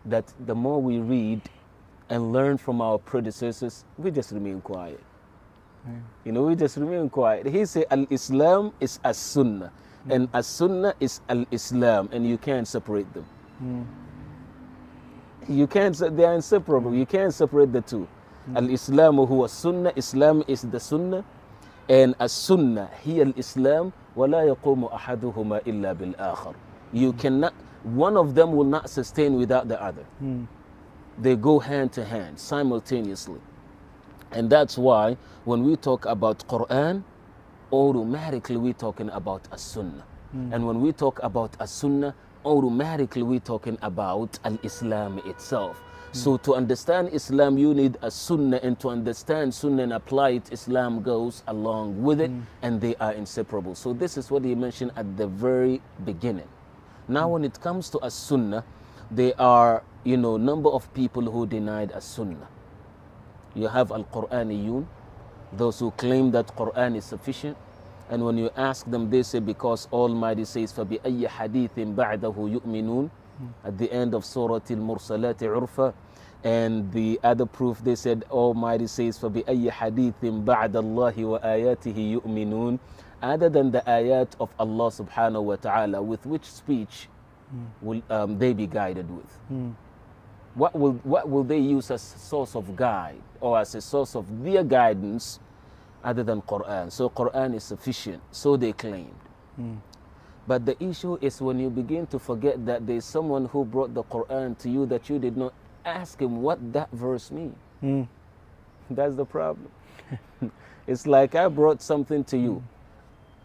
that 0.07 0.33
the 0.47 0.55
more 0.55 0.81
we 0.81 0.99
read 0.99 1.41
and 2.09 2.33
learn 2.33 2.59
from 2.59 2.81
our 2.81 2.99
predecessors, 2.99 3.85
we 3.99 4.11
just 4.11 4.33
remain 4.33 4.61
quiet. 4.61 5.01
You 6.25 6.33
know, 6.33 6.43
we 6.45 6.57
just 6.57 6.77
remain 6.77 7.09
quiet. 7.09 7.47
He 7.47 7.65
said, 7.65 7.87
Al 7.91 8.07
Islam 8.11 8.73
is 8.81 9.01
as 9.05 9.17
Sunnah, 9.17 9.73
and 10.09 10.29
as 10.35 10.47
Sunnah 10.47 10.95
is 11.01 11.21
Al 11.29 11.47
Islam, 11.51 12.09
and 12.13 12.27
you 12.27 12.37
can't 12.39 12.69
separate 12.69 13.13
them. 13.15 13.25
You 15.49 15.67
can't, 15.67 15.97
se- 15.97 16.11
they 16.11 16.25
are 16.25 16.35
inseparable. 16.35 16.95
You 16.95 17.07
can't 17.07 17.33
separate 17.33 17.73
the 17.73 17.81
two. 17.81 18.07
Al 18.55 18.69
Islam 18.71 19.17
huwa 19.17 19.49
Sunnah, 19.49 19.93
Islam 19.97 20.45
is 20.49 20.63
the 20.63 20.81
Sunnah, 20.81 21.25
and 21.89 22.15
as 22.21 22.33
Sunnah, 22.33 22.91
he 23.03 23.21
al 23.21 23.33
Islam, 23.37 23.93
ولا 24.17 24.43
يقوم 24.55 24.85
أحدهما 24.85 25.61
إلا 25.67 25.93
بالآخر. 25.97 26.55
You 26.93 27.13
cannot, 27.15 27.55
one 27.86 28.18
of 28.18 28.34
them 28.34 28.54
will 28.54 28.66
not 28.66 28.90
sustain 28.90 29.36
without 29.36 29.68
the 29.68 29.82
other. 29.82 30.04
Hmm. 30.20 30.46
They 31.20 31.36
go 31.36 31.60
hand 31.60 31.94
to 31.94 32.04
hand 32.04 32.40
simultaneously. 32.40 33.40
And 34.32 34.50
that's 34.50 34.78
why 34.78 35.18
when 35.46 35.64
we 35.64 35.76
talk 35.76 36.06
about 36.06 36.40
Quran, 36.48 37.04
automatically 37.72 38.58
we're 38.58 38.74
talking 38.74 39.10
about 39.12 39.48
a 39.52 39.58
sunnah. 39.58 40.04
Hmm. 40.32 40.52
And 40.52 40.66
when 40.66 40.82
we 40.82 40.92
talk 40.94 41.22
about 41.22 41.56
a 41.60 41.68
sunnah, 41.68 42.16
automatically 42.44 43.22
we're 43.22 43.40
talking 43.40 43.78
about 43.84 44.40
al 44.44 44.58
Islam 44.64 45.20
itself. 45.26 45.78
Hmm. 45.78 46.18
So 46.18 46.38
to 46.38 46.56
understand 46.56 47.10
Islam, 47.14 47.58
you 47.60 47.74
need 47.76 47.98
a 48.02 48.10
sunnah, 48.10 48.60
and 48.64 48.80
to 48.80 48.90
understand 48.90 49.54
sunnah 49.54 49.84
and 49.84 49.94
apply 49.94 50.30
it, 50.32 50.52
Islam 50.52 51.04
goes 51.04 51.44
along 51.48 52.02
with 52.02 52.20
it, 52.20 52.32
and 52.64 52.82
they 52.82 52.96
are 52.96 53.14
inseparable. 53.14 53.76
So 53.76 53.94
this 53.94 54.18
is 54.18 54.32
what 54.32 54.44
he 54.44 54.56
mentioned 54.56 54.92
at 54.96 55.18
the 55.18 55.28
very 55.28 55.82
beginning. 56.04 56.48
Now, 57.09 57.29
when 57.29 57.45
it 57.45 57.61
comes 57.61 57.91
to 57.91 58.05
a 58.05 58.11
sunnah, 58.11 58.65
there 59.11 59.35
are 59.41 59.83
you 60.05 60.17
know 60.17 60.37
number 60.37 60.71
of 60.71 60.93
people 60.95 61.31
who 61.31 61.47
denied 61.47 61.91
a 61.93 62.01
sunnah. 62.01 62.49
You 63.55 63.67
have 63.69 63.91
al 63.91 64.05
Quraniyun, 64.05 64.87
those 65.53 65.79
who 65.81 65.91
claim 65.93 66.31
that 66.33 66.47
Quran 66.57 66.97
is 66.97 67.05
sufficient. 67.05 67.57
And 68.11 68.25
when 68.25 68.39
you 68.39 68.51
ask 68.57 68.91
them, 68.91 69.09
they 69.09 69.23
say, 69.23 69.39
because 69.39 69.87
Almighty 69.93 70.45
says, 70.45 70.73
فَبِأَيِّ 70.73 71.29
حَدِيثٍ 71.29 71.95
بَعْدَهُ 71.95 72.35
يُؤْمِنُونَ 72.35 73.11
At 73.65 73.79
the 73.79 73.91
end 73.93 74.15
of 74.15 74.25
Surah 74.25 74.55
Al-Mursalat 74.69 75.37
Urfa. 75.37 75.95
And 76.43 76.91
the 76.93 77.21
other 77.23 77.47
proof, 77.47 77.79
they 77.85 77.95
said, 77.95 78.25
Almighty 78.31 78.89
says, 78.89 79.17
فَبِأَيِّ 79.19 79.71
حَدِيثٍ 79.71 80.45
بَعْدَ 80.45 80.73
اللَّهِ 80.73 81.15
وَآيَاتِهِ 81.15 82.21
يُؤْمِنُونَ 82.21 82.79
other 83.26 83.50
than 83.50 83.72
the 83.72 83.82
ayat 83.88 84.38
of 84.40 84.54
Allah 84.60 84.94
subhanahu 84.94 85.42
wa 85.42 85.56
ta'ala, 85.56 85.98
with 86.00 86.28
which 86.28 86.46
speech 86.46 87.10
hmm. 87.50 87.66
will 87.82 88.02
um, 88.08 88.38
they 88.38 88.54
be 88.54 88.68
guided 88.68 89.10
with? 89.10 89.32
Hmm. 89.50 89.72
What 90.54 90.76
will, 90.78 90.94
what 91.02 91.28
will 91.28 91.44
they 91.44 91.58
use 91.58 91.90
as 91.90 92.06
a 92.14 92.20
source 92.20 92.56
of 92.56 92.76
guide 92.76 93.24
or 93.42 93.58
as 93.58 93.74
a 93.74 93.82
source 93.82 94.16
of 94.16 94.30
their 94.44 94.64
guidance 94.64 95.40
other 96.04 96.22
than 96.22 96.44
Quran? 96.44 96.92
So 96.92 97.10
Quran 97.10 97.56
is 97.56 97.64
sufficient, 97.64 98.22
so 98.30 98.58
they 98.58 98.74
claimed. 98.74 99.18
Hmm. 99.56 99.82
But 100.46 100.68
the 100.68 100.78
issue 100.78 101.18
is 101.20 101.42
when 101.42 101.58
you 101.58 101.72
begin 101.72 102.06
to 102.14 102.20
forget 102.20 102.64
that 102.68 102.86
there 102.86 102.98
is 102.98 103.06
someone 103.06 103.46
who 103.46 103.66
brought 103.66 103.96
the 103.96 104.04
Quran 104.04 104.56
to 104.60 104.70
you 104.70 104.86
that 104.86 105.10
you 105.10 105.18
did 105.18 105.36
not 105.36 105.52
ask 105.84 106.22
him 106.22 106.44
what 106.44 106.62
that 106.74 106.92
verse 106.92 107.32
means. 107.32 107.58
That's 108.92 109.16
the 109.16 109.26
problem. 109.26 109.72
it's 110.86 111.08
like 111.08 111.34
I 111.34 111.48
brought 111.48 111.82
something 111.82 112.24
to 112.26 112.38
you, 112.38 112.62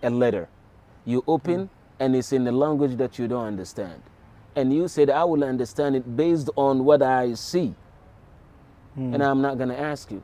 a 0.03 0.11
letter. 0.11 0.49
You 1.05 1.25
open 1.27 1.67
hmm. 1.67 2.03
and 2.03 2.17
it's 2.17 2.33
in 2.33 2.47
a 2.47 2.53
language 2.53 2.97
that 2.97 3.19
you 3.19 3.29
don't 3.29 3.47
understand. 3.47 4.03
And 4.57 4.73
you 4.73 4.89
said, 4.89 5.11
I 5.11 5.25
will 5.25 5.45
understand 5.45 5.97
it 5.97 6.17
based 6.17 6.51
on 6.57 6.85
what 6.85 7.03
I 7.03 7.35
see. 7.35 7.75
Hmm. 8.95 9.15
And 9.15 9.23
I'm 9.23 9.41
not 9.41 9.57
going 9.57 9.69
to 9.69 9.79
ask 9.79 10.11
you. 10.11 10.23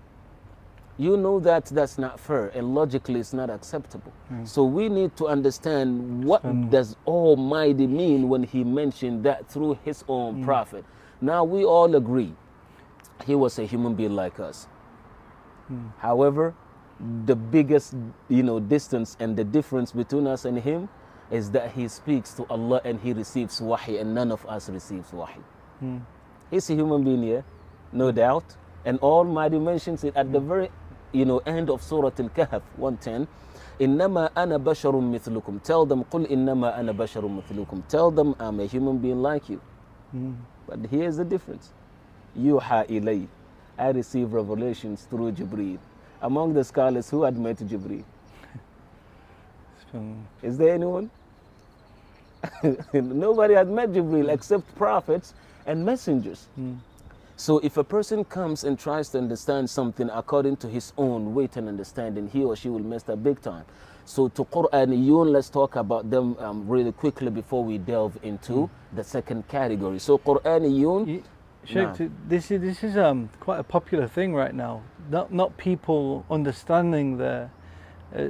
You 0.99 1.18
know 1.18 1.38
that 1.40 1.66
that's 1.66 1.99
not 1.99 2.18
fair 2.18 2.49
and 2.49 2.75
logically 2.75 3.21
it's 3.21 3.35
not 3.35 3.50
acceptable. 3.50 4.12
Hmm. 4.28 4.45
So 4.47 4.64
we 4.64 4.88
need 4.88 5.16
to 5.18 5.26
understand 5.28 6.25
what 6.25 6.42
does 6.71 6.97
Almighty 7.06 7.87
mean 7.87 8.28
when 8.28 8.42
he 8.42 8.64
mentioned 8.64 9.23
that 9.25 9.49
through 9.49 9.78
his 9.85 10.04
own 10.09 10.45
prophet. 10.45 10.85
Now 11.21 11.45
we 11.45 11.64
all 11.64 11.95
agree 11.97 12.35
he 13.26 13.35
was 13.35 13.59
a 13.59 13.64
human 13.64 13.95
being 13.95 14.14
like 14.14 14.40
us. 14.40 14.68
However, 15.99 16.54
the 17.25 17.36
biggest 17.36 17.96
you 18.29 18.43
know 18.43 18.60
distance 18.60 19.17
and 19.20 19.36
the 19.36 19.43
difference 19.43 19.91
between 19.91 20.27
us 20.27 20.46
and 20.46 20.60
him 20.60 20.88
is 21.31 21.50
that 21.51 21.72
he 21.72 21.88
speaks 21.88 22.34
to 22.34 22.46
Allah 22.50 22.81
and 22.84 23.00
he 23.00 23.13
receives 23.13 23.62
wahi 23.62 23.98
and 23.98 24.13
none 24.13 24.31
of 24.31 24.46
us 24.46 24.70
receives 24.70 25.12
wahi. 25.13 25.39
He's 26.51 26.70
a 26.70 26.75
human 26.75 27.03
being 27.03 27.24
here, 27.24 27.43
no 27.91 28.12
doubt. 28.12 28.55
And 28.86 29.00
Almighty 29.00 29.58
mentions 29.58 30.03
it 30.03 30.15
at 30.15 30.31
the 30.31 30.39
very 30.39 30.70
you 31.12 31.25
know 31.25 31.39
end 31.46 31.70
of 31.70 31.81
Surah 31.81 32.12
Al-Kahf 32.20 32.62
110. 32.77 33.27
إنما 33.81 34.29
أنا 34.38 34.58
بشر 34.58 34.91
مثلكم. 34.91 35.63
Tell 35.63 35.86
them 35.88 36.03
قل 36.12 36.27
إنما 36.27 36.79
أنا 36.79 36.91
بشر 36.91 37.27
مثلكم. 37.27 37.81
Tell 37.89 38.12
them 38.12 38.36
I'm 38.39 38.60
a 38.60 38.65
human 38.65 39.00
being 39.00 39.22
like 39.22 39.50
you. 39.50 39.60
But 40.67 40.86
here's 40.91 41.17
the 41.17 41.25
difference. 41.25 41.74
يوحى 42.38 42.86
إلي. 42.89 43.27
I 43.79 43.89
receive 43.89 44.34
revelations 44.34 45.08
through 45.10 45.31
Jibreel. 45.31 45.79
among 46.23 46.54
the 46.54 46.64
scholars 46.64 47.11
who 47.11 47.23
had 47.23 47.37
met 47.37 47.56
Jibreel. 47.58 48.04
Is 50.42 50.58
there 50.58 50.75
anyone? 50.75 51.11
Nobody 52.92 53.54
had 53.54 53.68
met 53.68 53.90
Jibreel 53.90 54.32
except 54.32 54.75
prophets 54.76 55.35
and 55.66 55.85
messengers. 55.85 56.49
So 57.37 57.58
if 57.58 57.76
a 57.76 57.85
person 57.85 58.25
comes 58.25 58.64
and 58.64 58.78
tries 58.78 59.11
to 59.11 59.18
understand 59.18 59.68
something 59.68 60.08
according 60.11 60.56
to 60.58 60.68
his 60.68 60.92
own 60.96 61.35
weight 61.35 61.56
and 61.56 61.68
understanding, 61.68 62.28
he 62.28 62.42
or 62.44 62.56
she 62.56 62.68
will 62.70 62.80
mess 62.80 63.08
up 63.08 63.23
big 63.23 63.42
time. 63.42 63.64
So 64.06 64.28
to 64.28 64.44
Quraniyun, 64.44 65.32
let's 65.32 65.50
talk 65.50 65.76
about 65.76 66.08
them 66.11 66.37
um, 66.38 66.66
really 66.68 66.92
quickly 66.92 67.28
before 67.28 67.64
we 67.64 67.76
delve 67.76 68.16
into 68.23 68.70
the 68.94 69.04
second 69.04 69.49
category. 69.49 69.99
So 69.99 70.16
Quraniyun, 70.16 71.23
Sheikh, 71.66 71.94
t- 71.94 72.11
this 72.28 72.50
is 72.50 72.61
this 72.61 72.85
is 72.85 72.96
um 72.96 73.28
quite 73.40 73.58
a 73.58 73.64
popular 73.64 74.06
thing 74.08 74.35
right 74.35 74.54
now. 74.54 74.82
Not 75.11 75.32
not 75.32 75.56
people 75.56 76.25
understanding 76.30 77.18
the, 77.18 77.50
uh, 78.16 78.28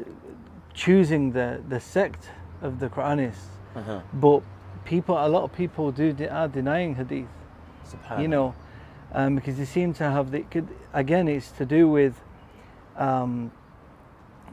choosing 0.75 1.33
the 1.33 1.62
the 1.69 1.81
sect 1.81 2.31
of 2.62 2.78
the 2.81 2.88
Quranists, 2.88 3.49
uh-huh, 3.75 4.00
but 4.14 4.43
people 4.85 5.16
a 5.16 5.28
lot 5.28 5.43
of 5.43 5.52
people 5.52 5.93
do 5.93 6.12
de- 6.12 6.31
are 6.31 6.49
denying 6.49 6.95
hadith. 6.95 7.28
You 8.21 8.28
know, 8.28 8.55
um, 9.12 9.37
because 9.37 9.57
they 9.59 9.64
seem 9.64 9.93
to 9.95 10.05
have 10.05 10.31
the 10.31 10.40
could, 10.40 10.69
again 10.93 11.28
it's 11.28 11.50
to 11.52 11.64
do 11.66 11.88
with 11.88 12.21
um, 12.97 13.52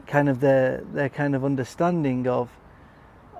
kind 0.06 0.28
of 0.28 0.40
their 0.40 0.82
their 0.92 1.08
kind 1.08 1.34
of 1.34 1.44
understanding 1.44 2.28
of 2.28 2.50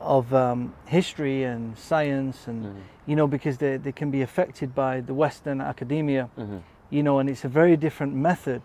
of 0.04 0.32
um, 0.34 0.74
history 0.86 1.44
and 1.44 1.76
science 1.78 2.46
and 2.46 2.64
Mhm. 2.64 2.74
you 3.06 3.16
know 3.16 3.26
because 3.26 3.56
they, 3.58 3.76
they 3.78 3.92
can 3.92 4.10
be 4.10 4.22
affected 4.22 4.74
by 4.74 5.00
the 5.00 5.14
Western 5.14 5.60
academia 5.60 6.28
Mhm. 6.38 6.60
you 6.90 7.02
know 7.02 7.18
and 7.18 7.28
it's 7.30 7.44
a 7.44 7.48
very 7.48 7.76
different 7.76 8.14
method 8.14 8.62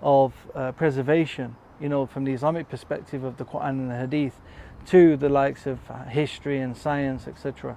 of 0.00 0.32
uh, 0.54 0.72
preservation 0.72 1.56
you 1.80 1.88
know 1.88 2.06
from 2.06 2.24
the 2.24 2.32
Islamic 2.32 2.68
perspective 2.68 3.24
of 3.24 3.36
the 3.38 3.44
Quran 3.44 3.70
and 3.70 3.90
the 3.90 3.96
Hadith 3.96 4.40
to 4.86 5.16
the 5.16 5.28
likes 5.28 5.66
of 5.66 5.78
uh, 5.90 6.04
history 6.04 6.60
and 6.60 6.76
science 6.76 7.26
etc 7.26 7.76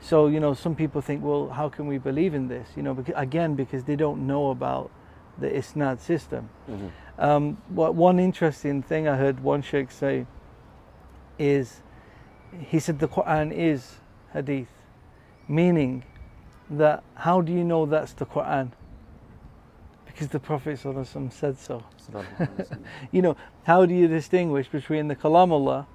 so 0.00 0.26
you 0.28 0.40
know 0.40 0.54
some 0.54 0.74
people 0.74 1.00
think 1.02 1.22
well 1.24 1.48
how 1.50 1.68
can 1.68 1.86
we 1.86 1.98
believe 1.98 2.32
in 2.34 2.48
this 2.48 2.68
you 2.76 2.82
know 2.82 2.94
because, 2.94 3.14
again 3.16 3.54
because 3.56 3.84
they 3.84 3.96
don't 3.96 4.26
know 4.26 4.50
about 4.50 4.90
the 5.38 5.48
isnad 5.50 5.98
system 6.00 6.48
Mhm. 6.68 6.90
um, 7.18 7.56
what 7.68 7.94
one 7.94 8.18
interesting 8.20 8.82
thing 8.82 9.08
I 9.08 9.16
heard 9.16 9.40
one 9.42 9.62
sheikh 9.62 9.90
say 9.90 10.26
is 11.38 11.82
he 12.60 12.78
said 12.78 12.98
the 12.98 13.08
Quran 13.08 13.52
is 13.52 13.96
hadith, 14.32 14.68
meaning 15.48 16.04
that 16.70 17.02
how 17.14 17.40
do 17.40 17.52
you 17.52 17.64
know 17.64 17.86
that's 17.86 18.12
the 18.12 18.26
Quran? 18.26 18.72
Because 20.06 20.28
the 20.28 20.40
Prophet 20.40 20.78
ﷺ 20.82 21.32
said 21.32 21.58
so. 21.58 21.82
You 23.12 23.22
know, 23.22 23.36
how 23.64 23.84
do 23.84 23.94
you 23.94 24.08
distinguish 24.08 24.68
between 24.68 25.08
the 25.08 25.16
Kalamullah 25.16 25.86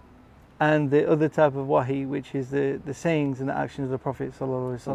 and 0.60 0.92
the 0.92 1.10
other 1.10 1.28
type 1.28 1.56
of 1.56 1.68
wahi, 1.68 2.06
which 2.06 2.36
is 2.36 2.52
the, 2.52 2.80
the 2.86 2.94
sayings 2.94 3.40
and 3.40 3.50
the 3.50 3.58
actions 3.58 3.86
of 3.86 3.92
the 3.92 3.98
Prophet 3.98 4.32
ﷺ? 4.38 4.88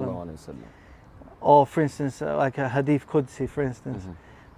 Or, 1.40 1.66
for 1.66 1.82
instance, 1.82 2.22
uh, 2.22 2.36
like 2.36 2.58
a 2.58 2.68
hadith 2.68 3.06
Qudsi, 3.06 3.48
for 3.48 3.62
instance. 3.62 4.04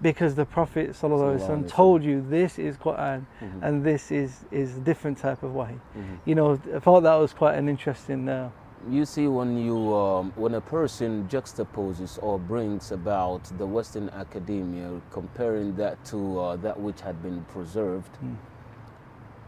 Because 0.01 0.37
the 0.37 0.45
Prophet 0.45 0.91
ﷺ 0.91 1.41
alaihi 1.41 1.69
told 1.69 2.05
you 2.05 2.21
this 2.21 2.59
is 2.59 2.77
Quran 2.77 3.27
Mhm. 3.41 3.63
and 3.63 3.85
this 3.85 4.13
is, 4.13 4.45
is 4.53 4.77
a 4.77 4.81
different 4.81 5.19
type 5.19 5.43
of 5.43 5.53
wahi. 5.55 5.75
Mhm. 5.97 6.19
You 6.25 6.35
know, 6.37 6.53
I 6.75 6.79
thought 6.79 7.01
that 7.03 7.17
was 7.17 7.33
quite 7.33 7.57
an 7.59 7.69
interesting. 7.69 8.29
Uh, 8.29 8.51
You 8.89 9.05
see, 9.05 9.27
when 9.27 9.59
you 9.59 9.93
um, 9.93 10.33
when 10.37 10.55
a 10.55 10.61
person 10.61 11.27
juxtaposes 11.29 12.17
or 12.23 12.39
brings 12.39 12.93
about 12.93 13.43
the 13.59 13.67
Western 13.67 14.09
academia, 14.11 15.01
comparing 15.11 15.75
that 15.77 15.97
to 16.05 16.39
uh, 16.41 16.57
that 16.63 16.79
which 16.79 17.01
had 17.01 17.21
been 17.21 17.45
preserved, 17.53 18.13
Mm. 18.23 18.37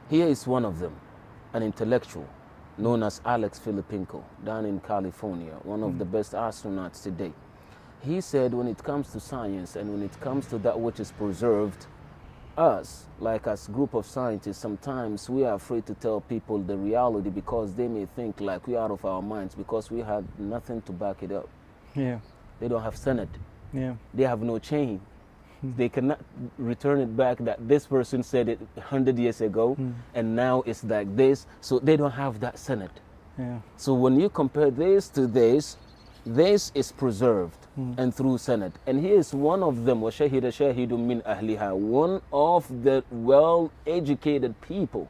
here 0.08 0.26
is 0.26 0.48
one 0.48 0.64
of 0.64 0.80
them, 0.80 0.94
an 1.52 1.62
intellectual 1.62 2.26
known 2.76 3.02
as 3.04 3.20
Alex 3.24 3.60
Filippenko 3.64 4.22
down 4.44 4.64
in 4.66 4.80
California, 4.80 5.54
one 5.62 5.84
of 5.84 5.98
the 5.98 6.04
best 6.04 6.32
astronauts 6.32 7.00
today. 7.02 7.32
He 8.02 8.20
said, 8.20 8.54
when 8.54 8.66
it 8.66 8.82
comes 8.82 9.10
to 9.12 9.20
science 9.20 9.76
and 9.76 9.90
when 9.92 10.02
it 10.02 10.18
comes 10.20 10.46
to 10.46 10.58
that 10.58 10.78
which 10.80 11.00
is 11.00 11.12
preserved, 11.12 11.86
us, 12.56 13.04
like 13.18 13.46
as 13.46 13.68
group 13.68 13.94
of 13.94 14.06
scientists, 14.06 14.58
sometimes 14.58 15.28
we 15.30 15.44
are 15.44 15.54
afraid 15.54 15.86
to 15.86 15.94
tell 15.94 16.20
people 16.22 16.58
the 16.58 16.76
reality 16.76 17.30
because 17.30 17.74
they 17.74 17.88
may 17.88 18.06
think 18.16 18.40
like 18.40 18.66
we're 18.66 18.78
out 18.78 18.90
of 18.90 19.04
our 19.04 19.22
minds 19.22 19.54
because 19.54 19.90
we 19.90 20.00
have 20.00 20.24
nothing 20.38 20.80
to 20.82 20.92
back 20.92 21.22
it 21.22 21.30
up. 21.32 21.48
yeah, 21.94 22.18
They 22.58 22.68
don't 22.68 22.82
have 22.82 22.94
sanad. 22.96 23.28
yeah, 23.72 23.94
They 24.14 24.24
have 24.24 24.40
no 24.42 24.58
chain. 24.58 25.00
They 25.62 25.90
cannot 25.90 26.20
return 26.56 27.00
it 27.00 27.14
back 27.14 27.36
that 27.38 27.68
this 27.68 27.86
person 27.86 28.22
said 28.22 28.48
it 28.48 28.60
100 28.76 29.18
years 29.18 29.42
ago 29.42 29.76
Mm. 29.78 29.92
and 30.14 30.34
now 30.34 30.62
it's 30.66 30.82
like 30.84 31.14
this. 31.16 31.46
So 31.60 31.78
they 31.78 31.96
don't 31.98 32.12
have 32.12 32.40
that 32.40 32.56
sanad. 32.56 32.90
yeah, 33.38 33.58
So 33.76 33.92
when 33.94 34.18
you 34.18 34.30
compare 34.30 34.70
this 34.70 35.08
to 35.10 35.26
this, 35.26 35.76
this 36.24 36.72
is 36.74 36.92
preserved 36.92 37.59
mm. 37.78 37.98
and 37.98 38.14
through 38.14 38.36
sanad, 38.36 38.72
And 38.86 39.00
he 39.00 39.10
is 39.10 39.34
one 39.34 39.62
of 39.62 39.84
them, 39.84 40.00
وَشَهِدَ 40.00 40.42
شَاهِدٌ 40.42 41.78
One 41.78 42.22
of 42.32 42.82
the 42.82 43.04
well-educated 43.10 44.60
people 44.60 45.08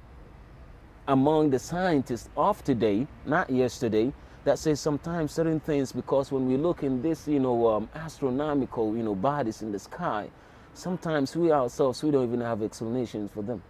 among 1.08 1.50
the 1.50 1.58
scientists 1.58 2.28
of 2.36 2.62
today, 2.62 3.06
not 3.26 3.50
yesterday, 3.50 4.12
that 4.44 4.58
says 4.58 4.80
sometimes 4.80 5.32
certain 5.32 5.60
things 5.60 5.92
because 5.92 6.32
when 6.32 6.46
we 6.46 6.56
look 6.56 6.82
in 6.82 7.02
this, 7.02 7.28
you 7.28 7.40
know, 7.40 7.68
um, 7.68 7.88
astronomical, 7.94 8.96
you 8.96 9.02
know, 9.02 9.14
bodies 9.14 9.62
in 9.62 9.72
the 9.72 9.78
sky, 9.78 10.28
sometimes 10.72 11.36
we 11.36 11.52
ourselves, 11.52 12.02
we 12.02 12.10
don't 12.10 12.26
even 12.26 12.40
have 12.40 12.62
explanations 12.62 13.30
for 13.32 13.42
them. 13.42 13.62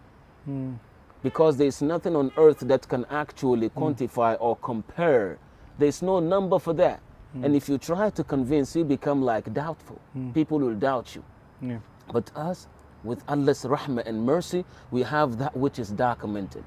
Mm. 0.49 0.77
Because 1.23 1.57
there's 1.57 1.83
nothing 1.83 2.15
on 2.17 2.31
earth 2.37 2.61
that 2.61 2.89
can 2.89 3.05
actually 3.11 3.69
hmm. 3.69 3.79
quantify 3.79 4.37
mm. 4.37 4.41
or 4.41 4.57
compare. 4.57 5.37
There's 5.79 6.01
no 6.01 6.19
number 6.19 6.59
for 6.59 6.73
that. 6.75 7.01
And 7.35 7.55
if 7.55 7.69
you 7.69 7.79
try 7.79 8.11
to 8.11 8.25
convince, 8.25 8.75
you 8.75 8.85
become 8.85 9.23
like 9.23 9.53
doubtful. 9.55 10.01
People 10.35 10.59
will 10.59 10.75
doubt 10.75 11.15
you. 11.15 11.23
yeah, 11.63 11.79
But 12.13 12.31
us, 12.35 12.67
with 13.05 13.23
Allah's 13.29 13.65
rahmah 13.65 14.05
and 14.07 14.25
mercy, 14.27 14.65
we 14.91 15.03
have 15.03 15.39
that 15.39 15.57
which 15.57 15.79
is 15.79 15.91
documented. 15.91 16.65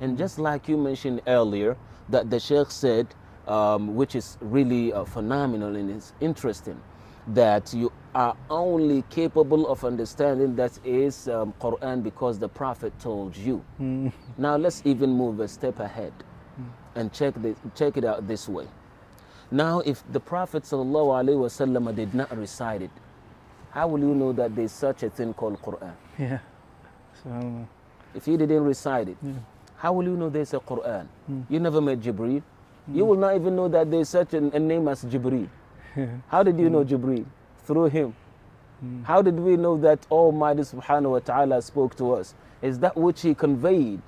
And 0.00 0.16
just 0.16 0.38
like 0.38 0.68
you 0.68 0.76
mentioned 0.76 1.20
earlier, 1.26 1.76
that 2.08 2.30
the 2.30 2.38
Sheikh 2.38 2.70
said, 2.70 3.06
um, 3.48 3.94
which 3.96 4.14
is 4.14 4.38
really 4.40 4.92
uh, 4.92 5.04
phenomenal 5.04 5.74
and 5.76 5.90
is 5.90 6.12
interesting, 6.20 6.80
that 7.34 7.74
you 7.74 7.90
are 8.14 8.36
only 8.48 9.02
capable 9.10 9.66
of 9.68 9.84
understanding 9.84 10.54
that 10.56 10.78
is 10.84 11.28
um, 11.28 11.52
Quran 11.60 12.02
because 12.02 12.38
the 12.38 12.48
Prophet 12.48 12.92
told 13.00 13.36
you. 13.36 13.62
mm, 13.80 14.12
Now 14.38 14.56
let's 14.56 14.80
even 14.84 15.10
move 15.10 15.40
a 15.40 15.48
step 15.48 15.80
ahead 15.80 16.12
and 16.94 17.12
check, 17.12 17.34
the, 17.42 17.54
check 17.74 17.96
it 17.96 18.04
out 18.04 18.26
this 18.26 18.48
way. 18.48 18.66
Now, 19.50 19.80
if 19.80 20.02
the 20.12 20.20
Prophet 20.20 20.64
ﷺ 20.64 21.94
did 21.96 22.14
not 22.14 22.36
recite 22.36 22.82
it, 22.82 22.90
how 23.70 23.88
will 23.88 24.00
you 24.00 24.14
know 24.14 24.32
that 24.32 24.54
there's 24.54 24.72
such 24.72 25.02
a 25.02 25.10
thing 25.10 25.32
called 25.34 25.60
Quran? 25.62 25.92
yeah. 26.18 26.38
So, 27.22 27.66
If 28.14 28.24
he 28.26 28.36
didn't 28.36 28.64
recite 28.64 29.08
it, 29.08 29.16
Yeah. 29.22 29.32
how 29.76 29.92
will 29.92 30.04
you 30.04 30.16
know 30.16 30.28
there's 30.28 30.52
a 30.54 30.60
Quran? 30.60 31.06
Hmm. 31.26 31.40
You 31.48 31.60
never 31.60 31.80
met 31.80 32.00
Jibreel. 32.00 32.42
Hmm. 32.86 32.96
You 32.96 33.04
will 33.04 33.16
not 33.16 33.34
even 33.36 33.56
know 33.56 33.68
that 33.68 33.90
there's 33.90 34.08
such 34.08 34.34
a, 34.34 34.38
a 34.38 34.58
name 34.58 34.88
as 34.88 35.04
Jibreel. 35.04 35.48
yeah, 35.96 36.06
How 36.28 36.42
did 36.42 36.58
you 36.58 36.68
know 36.70 36.82
hmm. 36.82 36.88
Jibreel? 36.94 37.24
Through 37.64 37.86
him. 37.86 38.14
How 39.02 39.22
did 39.22 39.38
we 39.40 39.56
know 39.56 39.76
that 39.78 40.06
Almighty 40.10 40.62
Subhanahu 40.62 41.10
wa 41.10 41.18
Ta'ala 41.18 41.60
spoke 41.62 41.96
to 41.96 42.12
us? 42.14 42.34
Is 42.62 42.78
that 42.78 42.96
which 42.96 43.22
He 43.22 43.34
conveyed? 43.34 44.00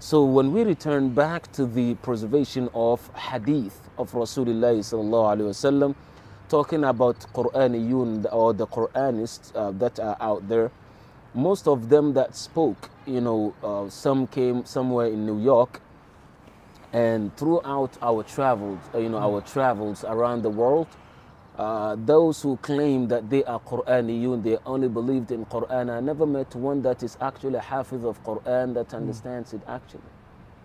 So 0.00 0.22
when 0.22 0.52
we 0.52 0.62
return 0.62 1.08
back 1.08 1.50
to 1.52 1.66
the 1.66 1.96
preservation 1.96 2.70
of 2.72 3.12
hadith 3.16 3.80
of 3.98 4.12
Rasulullah 4.12 4.78
sallallahu 4.78 5.36
alaihi 5.36 5.50
wasallam, 5.50 5.96
talking 6.48 6.84
about 6.84 7.18
Quraniyun 7.34 8.32
or 8.32 8.54
the 8.54 8.68
Quranists 8.68 9.50
uh, 9.56 9.72
that 9.72 9.98
are 9.98 10.16
out 10.20 10.48
there, 10.48 10.70
most 11.34 11.66
of 11.66 11.88
them 11.88 12.12
that 12.12 12.36
spoke, 12.36 12.90
you 13.06 13.20
know, 13.20 13.52
uh, 13.64 13.90
some 13.90 14.28
came 14.28 14.64
somewhere 14.64 15.08
in 15.08 15.26
New 15.26 15.42
York, 15.42 15.80
and 16.92 17.36
throughout 17.36 17.90
our 18.00 18.22
travels, 18.22 18.78
uh, 18.94 18.98
you 18.98 19.08
know, 19.08 19.18
our 19.18 19.40
travels 19.40 20.04
around 20.04 20.42
the 20.42 20.50
world, 20.50 20.86
uh, 21.58 21.96
those 21.98 22.42
who 22.42 22.56
claim 22.58 23.08
that 23.08 23.30
they 23.30 23.44
are 23.44 23.60
Quraniyun, 23.60 24.44
they 24.44 24.58
only 24.66 24.88
believed 24.88 25.32
in 25.32 25.46
Quran. 25.46 25.90
I 25.90 26.00
never 26.00 26.26
met 26.26 26.54
one 26.56 26.82
that 26.82 27.02
is 27.04 27.18
actually 27.20 27.56
a 27.56 27.62
hafiz 27.62 28.04
of 28.04 28.22
Quran 28.24 28.74
that 28.74 28.94
understands 28.94 29.54
it 29.54 29.62
actually. 29.68 30.02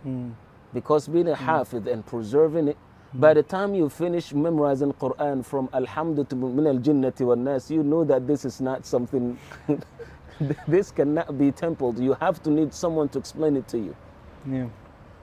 mm, 0.05 0.33
Because 0.73 1.07
being 1.09 1.29
a 1.29 1.35
hafiz 1.35 1.87
and 1.87 2.05
preserving 2.05 2.69
it, 2.69 2.77
by 3.15 3.33
the 3.33 3.43
time 3.43 3.75
you 3.75 3.89
finish 3.89 4.33
memorizing 4.33 4.93
Quran 4.93 5.45
from 5.45 5.69
Alhamdulillah 5.73 6.29
to 6.29 6.35
Min 6.37 6.67
al 6.67 6.79
Jinnati 6.79 7.25
wal 7.25 7.37
Nas, 7.37 7.71
you 7.71 7.83
know 7.83 8.03
that 8.05 8.27
this 8.27 8.45
is 8.45 8.61
not 8.61 8.85
something, 8.85 9.39
this 10.67 10.91
cannot 10.91 11.37
be 11.37 11.51
templed. 11.51 11.99
You 11.99 12.15
have 12.21 12.43
to 12.43 12.51
need 12.51 12.73
someone 12.73 13.09
to 13.09 13.19
explain 13.19 13.57
it 13.57 13.67
to 13.69 13.79
you. 13.79 13.95
yeah, 14.45 14.67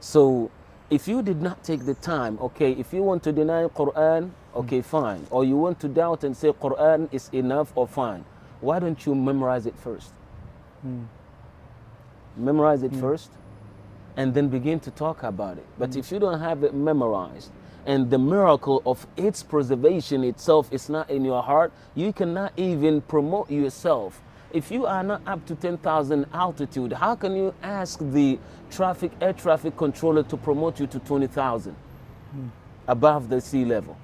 So 0.00 0.50
if 0.90 1.08
you 1.08 1.22
did 1.22 1.42
not 1.42 1.64
take 1.64 1.86
the 1.86 1.94
time, 1.94 2.38
okay, 2.40 2.72
if 2.72 2.92
you 2.92 3.02
want 3.02 3.22
to 3.24 3.32
deny 3.32 3.64
Quran, 3.68 4.32
okay, 4.54 4.82
fine. 4.82 5.26
Or 5.30 5.44
you 5.44 5.56
want 5.56 5.80
to 5.80 5.88
doubt 5.88 6.24
and 6.24 6.36
say 6.36 6.50
Quran 6.52 7.08
is 7.12 7.28
enough 7.32 7.72
or 7.74 7.86
fine. 7.86 8.24
Why 8.60 8.78
don't 8.78 9.04
you 9.06 9.14
memorize 9.14 9.66
it 9.66 9.76
first? 9.78 10.12
mm, 10.86 11.06
Memorize 12.36 12.82
it 12.82 12.92
hmm. 12.92 13.00
first 13.00 13.30
and 14.16 14.34
then 14.34 14.48
begin 14.48 14.80
to 14.80 14.90
talk 14.90 15.22
about 15.22 15.58
it. 15.58 15.66
But 15.78 15.94
hmm. 15.94 16.00
if 16.00 16.12
you 16.12 16.18
don't 16.18 16.40
have 16.40 16.64
it 16.64 16.74
memorized 16.74 17.50
and 17.86 18.10
the 18.10 18.18
miracle 18.18 18.82
of 18.84 19.06
its 19.16 19.42
preservation 19.42 20.22
itself 20.24 20.72
is 20.72 20.88
not 20.88 21.08
in 21.10 21.24
your 21.24 21.42
heart, 21.42 21.72
you 21.94 22.12
cannot 22.12 22.52
even 22.56 23.00
promote 23.02 23.50
yourself. 23.50 24.20
If 24.52 24.70
you 24.70 24.84
are 24.84 25.02
not 25.02 25.22
up 25.26 25.46
to 25.46 25.54
10,000 25.54 26.26
altitude, 26.34 26.92
how 26.92 27.14
can 27.14 27.36
you 27.36 27.54
ask 27.62 27.98
the 28.00 28.38
traffic 28.70 29.12
air 29.20 29.32
traffic 29.32 29.76
controller 29.76 30.22
to 30.24 30.36
promote 30.36 30.80
you 30.80 30.86
to 30.88 30.98
20,000 30.98 31.72
hmm. 31.72 32.48
above 32.86 33.28
the 33.28 33.40
sea 33.40 33.64
level? 33.64 33.96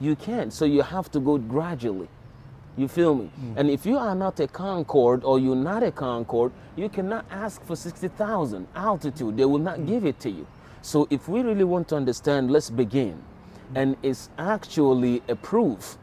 You 0.00 0.16
can't. 0.16 0.52
So 0.52 0.64
you 0.64 0.82
have 0.82 1.10
to 1.12 1.20
go 1.20 1.38
gradually. 1.38 2.08
You 2.76 2.88
feel 2.88 3.14
me? 3.14 3.30
Mm. 3.40 3.56
And 3.56 3.70
if 3.70 3.84
you 3.84 3.98
are 3.98 4.14
not 4.14 4.40
a 4.40 4.48
Concorde 4.48 5.22
or 5.24 5.38
you're 5.38 5.54
not 5.54 5.82
a 5.82 5.92
Concorde, 5.92 6.52
you 6.76 6.88
cannot 6.88 7.26
ask 7.30 7.62
for 7.64 7.76
60,000 7.76 8.66
altitude. 8.74 9.36
They 9.36 9.44
will 9.44 9.58
not 9.58 9.78
mm. 9.78 9.86
give 9.86 10.06
it 10.06 10.18
to 10.20 10.30
you. 10.30 10.46
So 10.82 11.06
if 11.10 11.28
we 11.28 11.42
really 11.42 11.64
want 11.64 11.88
to 11.88 11.96
understand, 11.96 12.50
let's 12.50 12.70
begin. 12.70 13.12
Mm. 13.74 13.82
And 13.82 13.96
it's 14.02 14.30
actually 14.38 15.22
a 15.28 15.36
proof 15.36 15.98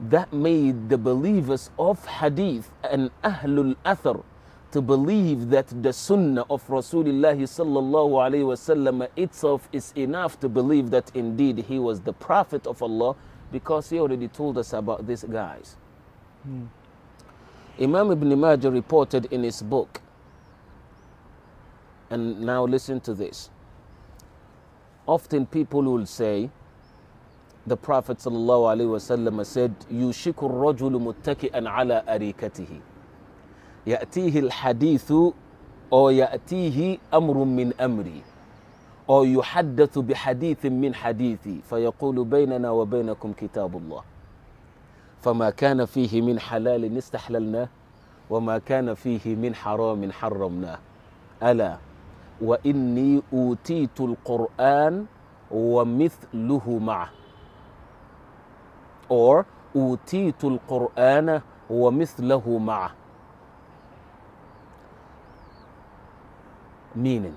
that 0.00 0.32
made 0.32 0.88
the 0.88 0.98
believers 0.98 1.70
of 1.78 2.04
Hadith 2.04 2.70
and 2.90 3.10
Ahlul 3.22 3.76
Athar 3.84 4.24
to 4.73 4.81
believe 4.81 5.49
that 5.49 5.67
the 5.81 5.91
Sunnah 5.91 6.45
of 6.49 6.65
Rasulullah 6.67 7.35
sallallahu 7.35 8.11
alaihi 8.11 8.45
wasallam 8.45 9.07
itself 9.15 9.67
is 9.71 9.91
enough 9.95 10.39
to 10.41 10.49
believe 10.49 10.91
that 10.91 11.11
indeed 11.15 11.65
he 11.67 11.79
was 11.79 12.01
the 12.01 12.13
Prophet 12.13 12.67
of 12.67 12.83
Allah 12.83 13.15
because 13.51 13.89
he 13.89 13.99
already 13.99 14.27
told 14.27 14.57
us 14.57 14.73
about 14.73 15.07
these 15.07 15.23
guys. 15.23 15.75
Imam 17.81 18.11
Ibn 18.11 18.39
Majah 18.39 18.69
reported 18.69 19.25
in 19.31 19.41
his 19.43 19.61
book, 19.63 20.01
and 22.09 22.41
now 22.41 22.65
listen 22.65 22.99
to 23.01 23.13
this. 23.13 23.49
Often 25.07 25.47
people 25.47 25.81
will 25.81 26.05
say, 26.05 26.51
the 27.65 27.77
Prophet 27.77 28.17
ﷺ 28.17 29.45
said, 29.45 29.75
يُشِكُ 29.91 30.33
الرَّجُلُ 30.33 31.13
مُتَّكِئًا 31.13 31.69
عَلَى 31.69 32.05
أَرِيكَتِهِ 32.07 32.81
يأتيه 33.86 34.40
الحديث 34.40 35.12
أو 35.92 36.10
يأتيه 36.10 36.98
أمر 37.14 37.36
من 37.44 37.80
أمري 37.80 38.22
or 39.08 39.24
يحدث 39.24 39.98
بحديث 39.98 40.66
من 40.66 40.94
حديثي 40.94 41.60
فيقول 41.70 42.24
بيننا 42.24 42.70
وبينكم 42.70 43.32
كتاب 43.32 43.76
الله. 43.76 44.02
فما 45.22 45.50
كان 45.50 45.84
فيه 45.84 46.22
من 46.22 46.40
حلال 46.40 46.98
استحللناه 46.98 47.68
وما 48.30 48.58
كان 48.58 48.94
فيه 48.94 49.36
من 49.36 49.54
حرام 49.54 50.12
حرمناه. 50.12 50.78
ألا 51.42 51.76
وإني 52.42 53.22
أوتيت 53.32 54.00
القرآن 54.00 55.06
ومثله 55.50 56.78
معه. 56.82 57.10
Or 59.10 59.44
أوتيت 59.76 60.44
القرآن 60.44 61.40
ومثله 61.70 62.58
معه. 62.58 62.90
Meaning 66.96 67.36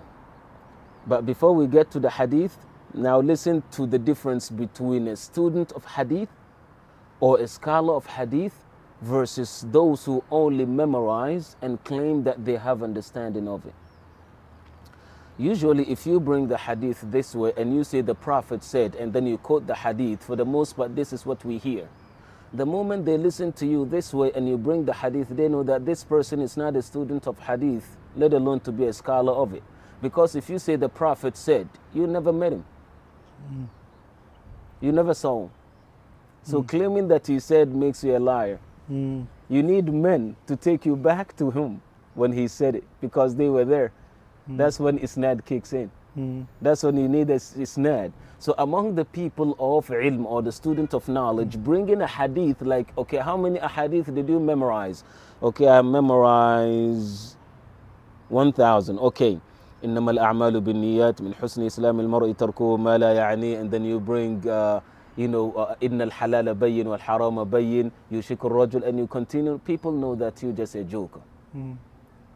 but 1.08 1.26
before 1.26 1.54
we 1.54 1.68
get 1.68 1.92
to 1.92 2.00
the 2.00 2.10
hadith 2.10 2.58
now 2.94 3.20
listen 3.20 3.64
to 3.72 3.86
the 3.88 4.00
difference 4.00 4.50
between 4.50 5.08
a 5.10 5.16
student 5.16 5.72
of 5.74 5.86
hadith 5.86 6.30
or 7.20 7.40
a 7.40 7.48
scholar 7.48 7.96
of 7.96 8.06
hadith 8.06 8.66
versus 9.02 9.66
those 9.72 10.06
who 10.06 10.24
only 10.32 10.66
memorize 10.66 11.56
and 11.62 11.84
claim 11.84 12.24
that 12.24 12.46
they 12.46 12.56
have 12.58 12.84
understanding 12.84 13.48
of 13.48 13.66
it 13.66 13.74
Usually, 15.38 15.84
if 15.92 16.08
you 16.08 16.20
bring 16.20 16.48
the 16.48 16.58
hadith 16.58 17.02
this 17.12 17.36
way 17.36 17.54
and 17.58 17.76
you 17.76 17.84
say 17.84 18.02
the 18.02 18.16
Prophet 18.16 18.64
said, 18.64 18.96
and 18.96 19.14
then 19.14 19.28
you 19.28 19.38
quote 19.38 19.68
the 19.68 19.76
hadith, 19.76 20.24
for 20.24 20.36
the 20.36 20.46
most 20.46 20.76
part, 20.78 20.96
this 20.96 21.14
is 21.14 21.26
what 21.28 21.46
we 21.46 21.60
hear. 21.60 21.88
The 22.54 22.66
moment 22.66 23.06
they 23.06 23.18
listen 23.18 23.52
to 23.54 23.66
you 23.66 23.86
this 23.86 24.14
way 24.14 24.32
and 24.34 24.48
you 24.48 24.58
bring 24.58 24.86
the 24.86 24.94
hadith, 24.94 25.28
they 25.30 25.50
know 25.50 25.64
that 25.64 25.86
this 25.86 26.04
person 26.04 26.40
is 26.42 26.56
not 26.56 26.76
a 26.76 26.82
student 26.82 27.28
of 27.28 27.38
hadith, 27.40 27.98
let 28.16 28.34
alone 28.34 28.60
to 28.62 28.72
be 28.72 28.86
a 28.86 28.94
scholar 28.94 29.34
of 29.34 29.54
it. 29.54 29.64
Because 30.02 30.36
if 30.36 30.50
you 30.50 30.60
say 30.60 30.76
the 30.76 30.90
Prophet 30.90 31.36
said, 31.36 31.68
you 31.94 32.08
never 32.08 32.32
met 32.32 32.54
him, 32.54 32.66
you 34.80 34.92
never 34.92 35.14
saw 35.14 35.44
him. 35.44 35.52
So 36.44 36.64
claiming 36.64 37.10
that 37.10 37.28
he 37.28 37.40
said 37.40 37.76
makes 37.76 38.04
you 38.04 38.16
a 38.16 38.20
liar. 38.20 38.60
Mm. 38.90 39.28
You 39.50 39.64
need 39.64 39.92
men 39.92 40.38
to 40.48 40.56
take 40.56 40.86
you 40.86 40.96
back 40.96 41.36
to 41.38 41.52
him 41.52 41.82
when 42.14 42.32
he 42.32 42.48
said 42.48 42.76
it 42.76 42.84
because 43.02 43.36
they 43.36 43.50
were 43.50 43.66
there. 43.66 43.92
That's 44.48 44.80
when 44.80 44.98
isnad 45.00 45.44
kicks 45.44 45.74
in. 45.74 45.92
Mm. 46.19 46.47
That's 46.61 46.83
when 46.85 46.97
you 46.99 47.09
need 47.09 47.31
a 47.31 47.35
s- 47.41 47.55
isnad. 47.57 48.13
So 48.39 48.55
among 48.59 48.95
the 48.97 49.05
people 49.05 49.57
of 49.59 49.89
ilm 49.89 50.27
or 50.27 50.43
the 50.43 50.53
student 50.53 50.93
of 50.95 51.09
knowledge, 51.09 51.57
bring 51.59 51.89
in 51.89 52.03
a 52.03 52.07
hadith 52.07 52.61
like, 52.63 52.93
okay, 52.99 53.17
how 53.19 53.37
many 53.37 53.59
ahadith 53.59 54.13
did 54.15 54.29
you 54.29 54.39
memorize? 54.41 55.05
Okay, 55.43 55.69
I 55.69 55.81
memorize 55.83 57.37
1000. 58.31 58.99
Okay. 58.99 59.39
إنما 59.85 60.11
الأعمال 60.11 60.61
بالنيات 60.61 61.23
من 61.23 61.35
حسن 61.35 61.63
إسلام 61.67 62.01
المرء 62.01 62.33
تركه 62.33 62.77
ما 62.77 62.99
لا 62.99 63.13
يعنيه 63.13 63.61
and 63.63 63.71
then 63.71 63.85
you 63.85 63.99
bring 63.99 64.39
uh, 64.49 64.81
you 65.17 65.27
know 65.29 65.53
uh, 65.59 65.75
إن 65.83 66.03
الحلال 66.03 66.55
بين 66.55 66.87
والحرام 66.87 67.45
بين 67.45 67.91
يشك 68.13 68.45
الرجل 68.45 68.85
and 68.85 68.99
you 68.99 69.07
continue 69.09 69.59
people 69.59 69.91
know 69.91 70.15
that 70.15 70.41
you're 70.43 70.53
just 70.55 70.75
a 70.77 70.85
joker 70.85 71.21
Mm. 71.57 71.75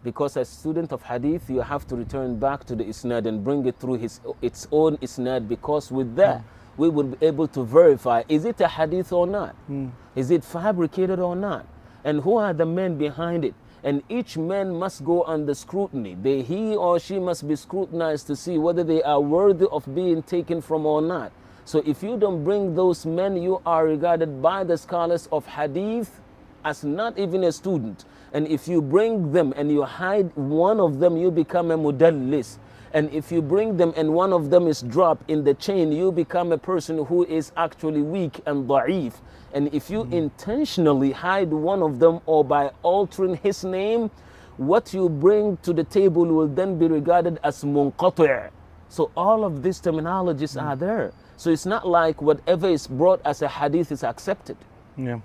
because 0.03 0.37
as 0.37 0.49
student 0.49 0.91
of 0.91 1.03
hadith 1.03 1.49
you 1.49 1.61
have 1.61 1.85
to 1.87 1.95
return 1.95 2.39
back 2.39 2.63
to 2.63 2.75
the 2.75 2.83
isnad 2.83 3.25
and 3.25 3.43
bring 3.43 3.65
it 3.65 3.77
through 3.79 3.95
his 3.95 4.19
its 4.41 4.67
own 4.71 4.97
isnad 4.97 5.47
because 5.47 5.91
with 5.91 6.15
that 6.15 6.43
we 6.77 6.89
will 6.89 7.03
be 7.03 7.25
able 7.25 7.47
to 7.47 7.63
verify 7.63 8.23
is 8.27 8.45
it 8.45 8.59
a 8.61 8.67
hadith 8.67 9.11
or 9.11 9.27
not? 9.27 9.55
Mm. 9.69 9.91
is 10.15 10.31
it 10.31 10.43
fabricated 10.43 11.19
or 11.19 11.35
not? 11.35 11.65
And 12.03 12.21
who 12.21 12.37
are 12.37 12.53
the 12.53 12.65
men 12.65 12.97
behind 12.97 13.45
it? 13.45 13.53
And 13.83 14.03
each 14.09 14.37
man 14.37 14.75
must 14.75 15.03
go 15.03 15.23
under 15.23 15.53
scrutiny. 15.55 16.15
They, 16.15 16.43
he 16.43 16.75
or 16.75 16.99
she 16.99 17.19
must 17.19 17.47
be 17.47 17.55
scrutinized 17.55 18.27
to 18.27 18.35
see 18.35 18.57
whether 18.57 18.83
they 18.83 19.01
are 19.01 19.19
worthy 19.19 19.65
of 19.71 19.93
being 19.93 20.21
taken 20.21 20.61
from 20.61 20.85
or 20.85 21.01
not. 21.01 21.31
So 21.65 21.81
if 21.85 22.03
you 22.03 22.17
don't 22.17 22.43
bring 22.43 22.75
those 22.75 23.05
men 23.05 23.37
you 23.37 23.61
are 23.65 23.85
regarded 23.85 24.41
by 24.41 24.63
the 24.63 24.77
scholars 24.77 25.27
of 25.31 25.45
hadith 25.45 26.19
as 26.63 26.83
not 26.83 27.17
even 27.17 27.43
a 27.43 27.51
student. 27.51 28.05
And 28.33 28.47
if 28.47 28.67
you 28.67 28.81
bring 28.81 29.31
them 29.31 29.53
and 29.55 29.71
you 29.71 29.83
hide 29.83 30.35
one 30.35 30.79
of 30.79 30.99
them, 30.99 31.17
you 31.17 31.31
become 31.31 31.71
a 31.71 31.77
mudallis. 31.77 32.57
And 32.93 33.09
if 33.13 33.31
you 33.31 33.41
bring 33.41 33.77
them 33.77 33.93
and 33.95 34.13
one 34.13 34.33
of 34.33 34.49
them 34.49 34.67
is 34.67 34.81
dropped 34.81 35.29
in 35.29 35.43
the 35.43 35.53
chain, 35.53 35.91
you 35.91 36.11
become 36.11 36.51
a 36.51 36.57
person 36.57 37.05
who 37.05 37.25
is 37.25 37.51
actually 37.55 38.01
weak 38.01 38.41
and 38.45 38.67
da'if. 38.67 39.13
And 39.53 39.73
if 39.73 39.89
you 39.89 40.03
hmm. 40.03 40.13
intentionally 40.13 41.11
hide 41.11 41.51
one 41.51 41.81
of 41.81 41.99
them 41.99 42.19
or 42.25 42.43
by 42.43 42.71
altering 42.83 43.35
his 43.37 43.63
name, 43.63 44.11
what 44.57 44.93
you 44.93 45.07
bring 45.09 45.57
to 45.57 45.73
the 45.73 45.83
table 45.83 46.25
will 46.25 46.47
then 46.47 46.77
be 46.77 46.87
regarded 46.87 47.39
as 47.43 47.63
munqati'. 47.63 48.49
So 48.89 49.09
all 49.15 49.45
of 49.45 49.63
these 49.63 49.79
terminologies 49.79 50.59
hmm. 50.59 50.67
are 50.67 50.75
there. 50.75 51.13
So 51.37 51.49
it's 51.49 51.65
not 51.65 51.87
like 51.87 52.21
whatever 52.21 52.67
is 52.67 52.87
brought 52.87 53.21
as 53.25 53.41
a 53.41 53.47
hadith 53.47 53.91
is 53.91 54.03
accepted. 54.03 54.57
Yeah. 54.97 55.21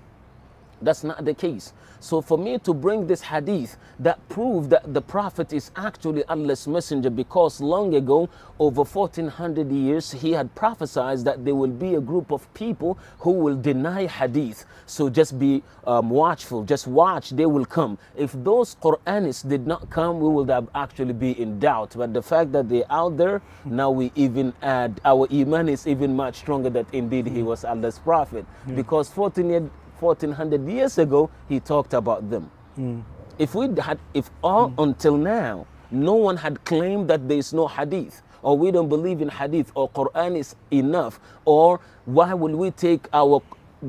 That's 0.81 1.03
not 1.03 1.25
the 1.25 1.33
case. 1.33 1.73
So 1.99 2.21
for 2.21 2.37
me 2.37 2.59
to 2.59 2.73
bring 2.73 3.07
this 3.07 3.21
hadith 3.21 3.77
that 3.99 4.19
prove 4.29 4.69
that 4.69 4.93
the 4.93 5.01
Prophet 5.01 5.51
is 5.51 5.71
actually 5.75 6.23
Allah's 6.25 6.67
messenger 6.67 7.09
because 7.09 7.59
long 7.59 7.95
ago, 7.95 8.29
over 8.59 8.83
1400 8.83 9.71
years, 9.71 10.11
he 10.11 10.31
had 10.31 10.53
prophesied 10.53 11.19
that 11.19 11.43
there 11.43 11.55
will 11.55 11.71
be 11.71 11.95
a 11.95 12.01
group 12.01 12.31
of 12.31 12.51
people 12.53 12.97
who 13.19 13.31
will 13.31 13.55
deny 13.55 14.05
hadith. 14.05 14.65
So 14.85 15.09
just 15.09 15.39
be 15.39 15.63
um, 15.85 16.09
watchful, 16.09 16.63
just 16.63 16.87
watch, 16.87 17.31
they 17.31 17.45
will 17.45 17.65
come. 17.65 17.97
If 18.15 18.33
those 18.33 18.75
Quranists 18.75 19.47
did 19.47 19.65
not 19.65 19.89
come, 19.89 20.19
we 20.19 20.29
would 20.29 20.49
have 20.49 20.69
actually 20.75 21.13
be 21.13 21.39
in 21.39 21.59
doubt. 21.59 21.95
But 21.97 22.13
the 22.13 22.21
fact 22.21 22.51
that 22.51 22.69
they're 22.69 22.91
out 22.91 23.17
there, 23.17 23.41
now 23.65 23.89
we 23.89 24.11
even 24.15 24.53
add, 24.61 25.01
our 25.03 25.27
iman 25.31 25.69
is 25.69 25.87
even 25.87 26.15
much 26.15 26.37
stronger 26.37 26.69
that 26.69 26.85
indeed 26.93 27.27
he 27.27 27.41
was 27.41 27.65
Allah's 27.65 27.99
Prophet. 27.99 28.45
Because 28.75 29.09
14 29.09 29.49
years 29.49 29.69
1400 29.99 30.67
years 30.67 30.97
ago 30.97 31.29
he 31.49 31.59
talked 31.59 31.93
about 31.93 32.29
them. 32.29 32.49
Hmm. 32.75 32.99
If 33.39 33.55
we 33.55 33.69
had 33.79 33.99
if 34.13 34.29
all 34.43 34.69
hmm. 34.69 34.81
until 34.81 35.17
now 35.17 35.67
no 35.91 36.13
one 36.13 36.37
had 36.37 36.63
claimed 36.65 37.09
that 37.09 37.27
there 37.27 37.37
is 37.37 37.53
no 37.53 37.67
hadith 37.67 38.21
or 38.41 38.57
we 38.57 38.71
don't 38.71 38.89
believe 38.89 39.21
in 39.21 39.29
hadith 39.29 39.71
or 39.73 39.89
quran 39.89 40.37
is 40.37 40.55
enough 40.71 41.19
or 41.45 41.79
why 42.05 42.33
will 42.33 42.55
we 42.55 42.71
take 42.71 43.07
our 43.13 43.41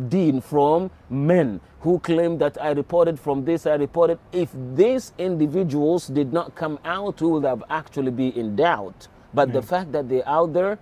deen 0.08 0.40
from 0.40 0.90
men 1.10 1.60
who 1.80 1.98
claim 1.98 2.38
that 2.38 2.56
i 2.62 2.70
reported 2.70 3.18
from 3.18 3.44
this 3.44 3.66
i 3.66 3.74
reported 3.74 4.18
if 4.32 4.50
these 4.74 5.12
individuals 5.18 6.06
did 6.06 6.32
not 6.32 6.54
come 6.54 6.78
out 6.84 7.20
we 7.20 7.28
would 7.28 7.44
have 7.44 7.64
actually 7.68 8.10
be 8.10 8.28
in 8.38 8.54
doubt? 8.54 9.08
But 9.34 9.52
the 9.52 9.60
hmm. 9.60 9.66
fact 9.66 9.92
that 9.92 10.08
they're 10.08 10.28
out 10.28 10.52
there 10.52 10.78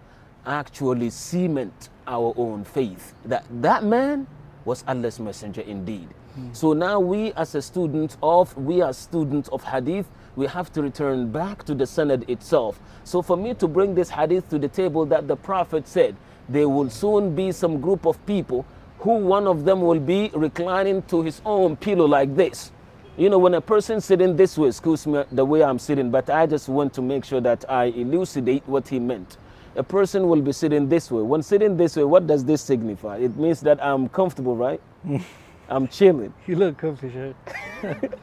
actually 0.47 1.11
cement 1.11 1.89
our 2.07 2.33
own 2.37 2.65
faith. 2.65 3.15
That 3.25 3.45
that 3.63 3.83
man 3.85 4.27
was 4.67 4.85
Allah's 4.87 5.19
messenger 5.19 5.63
indeed. 5.63 6.09
Hmm. 6.35 6.53
So 6.53 6.73
now 6.75 7.01
we 7.01 7.33
as 7.33 7.55
a 7.55 7.63
student 7.63 8.17
of 8.23 8.55
we 8.57 8.83
are 8.83 8.93
students 8.93 9.49
of 9.49 9.65
hadith, 9.65 10.07
we 10.35 10.47
have 10.47 10.71
to 10.73 10.83
return 10.83 11.33
back 11.33 11.65
to 11.65 11.75
the 11.75 11.85
sanad 11.85 12.29
itself. 12.29 12.79
So 13.05 13.23
for 13.23 13.37
me 13.37 13.55
to 13.55 13.69
bring 13.69 13.95
this 13.95 14.11
hadith 14.11 14.51
to 14.51 14.59
the 14.59 14.69
table 14.69 15.07
that 15.07 15.29
the 15.29 15.37
Prophet 15.37 15.89
said, 15.89 16.17
there 16.49 16.69
will 16.69 16.91
soon 16.91 17.35
be 17.35 17.53
some 17.53 17.81
group 17.81 18.05
of 18.07 18.25
people 18.27 18.67
who 18.99 19.17
one 19.17 19.47
of 19.47 19.65
them 19.65 19.81
will 19.81 20.01
be 20.01 20.31
reclining 20.35 21.03
to 21.03 21.23
his 21.23 21.41
own 21.47 21.77
pillow 21.77 22.07
like 22.07 22.35
this. 22.35 22.73
You 23.17 23.31
know, 23.31 23.39
when 23.39 23.55
a 23.55 23.61
person 23.61 24.01
sitting 24.01 24.37
this 24.37 24.59
way, 24.59 24.69
excuse 24.69 25.07
me 25.07 25.25
the 25.33 25.45
way 25.45 25.63
I'm 25.63 25.79
sitting, 25.79 26.11
but 26.11 26.29
I 26.29 26.47
just 26.47 26.69
want 26.69 26.93
to 26.95 27.03
make 27.03 27.25
sure 27.25 27.41
that 27.41 27.65
I 27.71 27.85
elucidate 27.85 28.67
what 28.67 28.89
he 28.89 28.99
meant 28.99 29.39
a 29.77 29.83
person 29.83 30.29
will 30.29 30.41
be 30.41 30.53
sitting 30.53 30.89
this 30.89 31.11
way. 31.11 31.23
When 31.23 31.43
sitting 31.43 31.77
this 31.77 31.97
way, 31.97 32.05
what 32.05 32.27
does 32.27 32.45
this 32.45 32.63
signify? 32.63 33.19
It 33.19 33.37
means 33.37 33.61
that 33.61 33.83
I'm 33.85 34.09
comfortable, 34.09 34.57
right? 34.57 34.81
I'm 35.69 35.89
chilling. 35.89 36.33
You 36.47 36.57
look 36.57 36.79
comfy. 36.79 37.35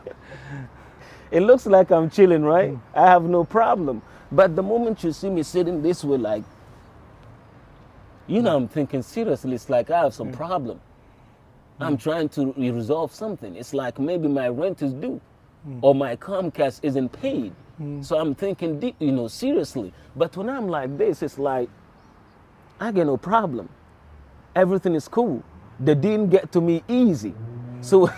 It 1.34 1.42
looks 1.42 1.66
like 1.66 1.92
I'm 1.92 2.12
chilling, 2.12 2.44
right? 2.44 2.70
Hmm. 2.70 3.00
I 3.00 3.08
have 3.08 3.24
no 3.24 3.44
problem. 3.44 4.04
But 4.32 4.56
the 4.56 4.62
moment 4.62 5.04
you 5.04 5.12
see 5.12 5.32
me 5.32 5.42
sitting 5.42 5.82
this 5.82 6.04
way, 6.04 6.18
like, 6.20 6.44
you 8.28 8.44
know, 8.44 8.56
I'm 8.56 8.68
thinking 8.68 9.02
seriously, 9.02 9.56
it's 9.56 9.68
like 9.68 9.90
I 9.90 10.02
have 10.04 10.14
some 10.14 10.28
hmm. 10.28 10.36
problem. 10.36 10.80
I'm 11.80 11.94
hmm. 11.94 11.98
trying 11.98 12.30
to 12.30 12.54
re- 12.56 12.70
resolve 12.70 13.12
something. 13.16 13.56
It's 13.56 13.74
like 13.74 13.98
maybe 13.98 14.28
my 14.28 14.48
rent 14.48 14.84
is 14.84 14.94
due 14.94 15.20
or 15.82 15.96
my 15.96 16.16
Comcast 16.18 16.82
isn't 16.84 17.10
paid. 17.10 17.52
So 18.02 18.20
I'm 18.20 18.36
thinking, 18.36 18.80
deep, 18.80 18.96
you 19.00 19.12
know, 19.12 19.28
seriously. 19.28 19.94
But 20.16 20.38
when 20.38 20.50
I'm 20.50 20.68
like 20.68 20.98
this, 20.98 21.24
it's 21.24 21.40
like, 21.40 21.70
I 22.80 22.92
get 22.92 23.08
no 23.08 23.18
problem. 23.18 23.70
Everything 24.56 24.94
is 24.94 25.08
cool. 25.08 25.44
The 25.80 25.96
didn't 25.96 26.30
get 26.30 26.52
to 26.52 26.62
me 26.62 26.84
easy. 26.88 27.34
So, 27.82 28.12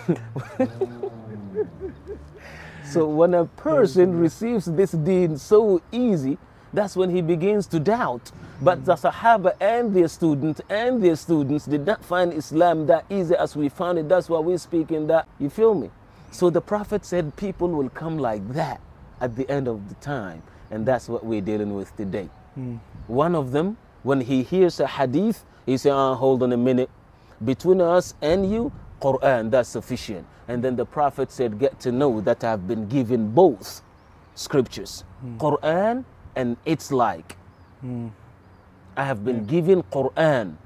so 2.84 3.08
when 3.08 3.32
a 3.32 3.46
person 3.46 4.20
receives 4.20 4.66
this 4.66 4.92
deen 4.92 5.38
so 5.38 5.80
easy, 5.90 6.36
that's 6.72 6.94
when 6.94 7.08
he 7.08 7.22
begins 7.22 7.66
to 7.68 7.80
doubt. 7.80 8.30
But 8.60 8.84
the 8.84 8.94
Sahaba 8.94 9.54
and 9.60 9.96
their 9.96 10.08
students 10.08 10.60
and 10.68 11.02
their 11.02 11.16
students 11.16 11.64
did 11.64 11.86
not 11.86 12.04
find 12.04 12.32
Islam 12.34 12.86
that 12.88 13.06
easy 13.08 13.34
as 13.34 13.56
we 13.56 13.70
found 13.70 13.98
it. 13.98 14.08
That's 14.08 14.28
why 14.28 14.38
we're 14.38 14.58
speaking 14.58 15.06
that. 15.06 15.26
You 15.38 15.48
feel 15.48 15.74
me? 15.74 15.90
So 16.30 16.50
the 16.50 16.60
Prophet 16.60 17.06
said 17.06 17.36
people 17.36 17.68
will 17.68 17.88
come 17.88 18.18
like 18.18 18.46
that 18.52 18.80
at 19.20 19.36
the 19.36 19.48
end 19.50 19.68
of 19.68 19.88
the 19.88 19.94
time. 19.96 20.42
And 20.70 20.86
that's 20.86 21.08
what 21.08 21.24
we're 21.24 21.40
dealing 21.40 21.74
with 21.74 21.94
today. 21.96 22.28
Hmm. 22.54 22.76
One 23.06 23.34
of 23.34 23.52
them, 23.52 23.76
when 24.02 24.20
he 24.20 24.42
hears 24.42 24.80
a 24.80 24.86
hadith, 24.86 25.44
he 25.64 25.76
say, 25.76 25.90
ah, 25.90 26.14
hold 26.14 26.42
on 26.42 26.52
a 26.52 26.56
minute. 26.56 26.90
Between 27.44 27.80
us 27.80 28.14
and 28.22 28.50
you, 28.50 28.72
Quran, 29.00 29.50
that's 29.50 29.68
sufficient. 29.68 30.26
And 30.48 30.62
then 30.62 30.76
the 30.76 30.86
Prophet 30.86 31.30
said, 31.30 31.58
get 31.58 31.78
to 31.80 31.92
know 31.92 32.20
that 32.20 32.42
I 32.44 32.50
have 32.50 32.66
been 32.66 32.88
given 32.88 33.30
both 33.30 33.82
scriptures, 34.34 35.04
hmm. 35.20 35.38
Quran 35.38 36.04
and 36.34 36.56
its 36.64 36.92
like. 36.92 37.36
Hmm. 37.80 38.08
I 38.96 39.04
have 39.04 39.24
been 39.24 39.44
given 39.44 39.82
Quran 39.84 40.56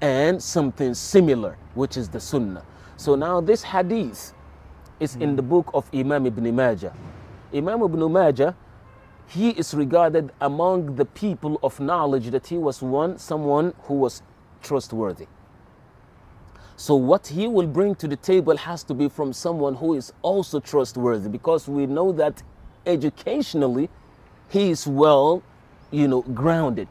and 0.00 0.42
something 0.42 0.92
similar, 0.94 1.56
which 1.74 1.96
is 1.96 2.08
the 2.08 2.20
Sunnah. 2.20 2.64
So 2.96 3.14
now 3.14 3.40
this 3.40 3.62
hadith 3.62 4.34
is 5.00 5.16
in 5.16 5.36
the 5.36 5.42
book 5.42 5.70
of 5.74 5.88
Imam 5.94 6.26
Ibn 6.26 6.54
Majah. 6.54 6.92
Imam 7.54 7.82
Ibn 7.82 8.12
Majah, 8.12 8.56
he 9.26 9.50
is 9.50 9.74
regarded 9.74 10.32
among 10.40 10.96
the 10.96 11.04
people 11.04 11.58
of 11.62 11.78
knowledge 11.80 12.30
that 12.30 12.48
he 12.48 12.58
was 12.58 12.82
one, 12.82 13.18
someone 13.18 13.74
who 13.82 13.94
was 13.94 14.22
trustworthy. 14.62 15.26
So 16.76 16.96
what 16.96 17.28
he 17.28 17.46
will 17.46 17.68
bring 17.68 17.94
to 17.96 18.08
the 18.08 18.16
table 18.16 18.56
has 18.56 18.82
to 18.84 18.94
be 18.94 19.08
from 19.08 19.32
someone 19.32 19.76
who 19.76 19.94
is 19.94 20.12
also 20.22 20.58
trustworthy 20.58 21.28
because 21.28 21.68
we 21.68 21.86
know 21.86 22.10
that 22.12 22.42
educationally 22.84 23.88
he 24.48 24.70
is 24.70 24.86
well, 24.86 25.42
you 25.92 26.08
know, 26.08 26.22
grounded. 26.22 26.88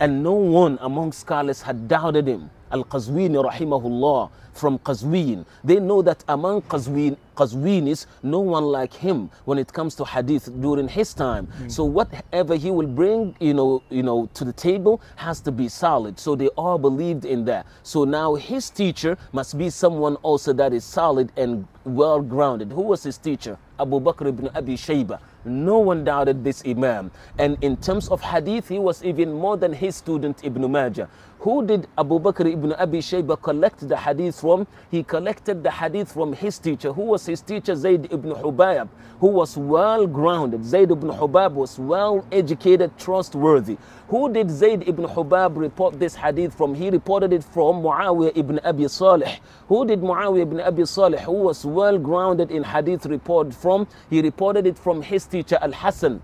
And 0.00 0.24
no 0.24 0.32
one 0.32 0.78
among 0.80 1.12
scholars 1.12 1.62
had 1.62 1.86
doubted 1.86 2.26
him. 2.26 2.50
Al-Qazwini 2.72 3.44
rahimahullah 3.50 4.30
from 4.52 4.78
Qazwin. 4.78 5.44
They 5.64 5.80
know 5.80 6.02
that 6.02 6.24
among 6.28 6.62
Qazwin, 6.62 7.16
Qazwinis, 7.36 8.06
no 8.22 8.40
one 8.40 8.64
like 8.64 8.92
him 8.92 9.30
when 9.44 9.58
it 9.58 9.72
comes 9.72 9.94
to 9.96 10.04
hadith 10.04 10.50
during 10.60 10.88
his 10.88 11.14
time. 11.14 11.46
Hmm. 11.46 11.68
So 11.68 11.84
whatever 11.84 12.56
he 12.56 12.70
will 12.70 12.86
bring, 12.86 13.34
you 13.40 13.54
know, 13.54 13.82
you 13.90 14.02
know, 14.02 14.28
to 14.34 14.44
the 14.44 14.52
table 14.52 15.00
has 15.16 15.40
to 15.40 15.52
be 15.52 15.68
solid. 15.68 16.18
So 16.18 16.34
they 16.34 16.48
all 16.48 16.78
believed 16.78 17.24
in 17.24 17.44
that. 17.46 17.66
So 17.82 18.04
now 18.04 18.34
his 18.34 18.68
teacher 18.70 19.16
must 19.32 19.56
be 19.56 19.70
someone 19.70 20.16
also 20.16 20.52
that 20.52 20.72
is 20.72 20.84
solid 20.84 21.32
and 21.36 21.66
well 21.84 22.20
grounded. 22.20 22.70
Who 22.72 22.82
was 22.82 23.02
his 23.02 23.18
teacher? 23.18 23.58
Abu 23.80 23.98
Bakr 24.00 24.28
ibn 24.28 24.48
Abi 24.54 24.76
Shayba. 24.76 25.18
No 25.44 25.78
one 25.78 26.04
doubted 26.04 26.44
this 26.44 26.62
Imam. 26.64 27.10
And 27.38 27.56
in 27.62 27.76
terms 27.76 28.08
of 28.08 28.20
hadith, 28.20 28.68
he 28.68 28.78
was 28.78 29.02
even 29.02 29.32
more 29.32 29.56
than 29.56 29.72
his 29.72 29.96
student 29.96 30.44
Ibn 30.44 30.70
Majah. 30.70 31.08
Who 31.42 31.66
did 31.66 31.88
Abu 31.98 32.20
Bakr 32.20 32.46
ibn 32.52 32.72
Abi 32.74 33.00
Shayba 33.00 33.36
collect 33.42 33.88
the 33.88 33.96
hadith 33.96 34.38
from? 34.38 34.64
He 34.92 35.02
collected 35.02 35.64
the 35.64 35.72
hadith 35.72 36.12
from 36.12 36.32
his 36.34 36.56
teacher. 36.60 36.92
Who 36.92 37.02
was 37.02 37.26
his 37.26 37.40
teacher? 37.40 37.74
Zayd 37.74 38.06
ibn 38.12 38.30
Hubayb, 38.30 38.88
who 39.18 39.26
was 39.26 39.56
well 39.56 40.06
grounded. 40.06 40.64
Zayd 40.64 40.92
ibn 40.92 41.10
Hubayb 41.10 41.54
was 41.54 41.80
well 41.80 42.24
educated, 42.30 42.96
trustworthy. 42.96 43.76
Who 44.06 44.32
did 44.32 44.52
Zayd 44.52 44.86
ibn 44.86 45.04
Hubayb 45.04 45.56
report 45.56 45.98
this 45.98 46.14
hadith 46.14 46.54
from? 46.54 46.76
He 46.76 46.90
reported 46.90 47.32
it 47.32 47.42
from 47.42 47.82
Muawiyah 47.82 48.36
ibn 48.36 48.60
Abi 48.62 48.86
Salih. 48.86 49.40
Who 49.66 49.84
did 49.84 50.00
Muawiyah 50.00 50.42
ibn 50.42 50.60
Abi 50.60 50.86
Salih, 50.86 51.18
who 51.18 51.32
was 51.32 51.64
well 51.64 51.98
grounded 51.98 52.52
in 52.52 52.62
hadith 52.62 53.04
report 53.06 53.52
from? 53.52 53.88
He 54.10 54.22
reported 54.22 54.64
it 54.64 54.78
from 54.78 55.02
his 55.02 55.26
teacher 55.26 55.58
Al 55.60 55.72
Hassan. 55.72 56.22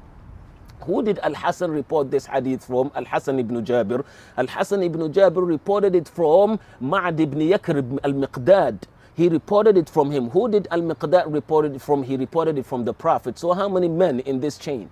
Who 0.89 1.03
did 1.03 1.19
Al 1.19 1.35
Hassan 1.35 1.71
report 1.71 2.11
this 2.11 2.25
hadith 2.25 2.65
from? 2.65 2.91
Al 2.95 3.05
Hassan 3.05 3.39
ibn 3.39 3.63
Jabir. 3.63 4.03
Al 4.39 4.47
Hassan 4.47 4.83
ibn 4.83 5.13
Jabir 5.13 5.47
reported 5.47 5.95
it 5.95 6.09
from 6.09 6.59
Ma'ad 6.83 7.21
ibn 7.21 7.41
Yakr 7.41 8.01
al 8.03 8.15
Miqdad. 8.15 8.85
He 9.15 9.29
reported 9.29 9.77
it 9.77 9.91
from 9.91 10.11
him. 10.11 10.31
Who 10.31 10.49
did 10.49 10.67
Al 10.71 10.81
Miqdad 10.81 11.31
report 11.31 11.67
it 11.67 11.83
from? 11.83 12.05
He 12.05 12.17
reported 12.17 12.57
it 12.57 12.65
from 12.65 12.87
the 12.87 12.95
Prophet. 12.95 13.39
So, 13.39 13.53
how 13.53 13.69
many 13.69 13.87
men 13.87 14.21
in 14.21 14.41
this 14.41 14.57
chain? 14.57 14.89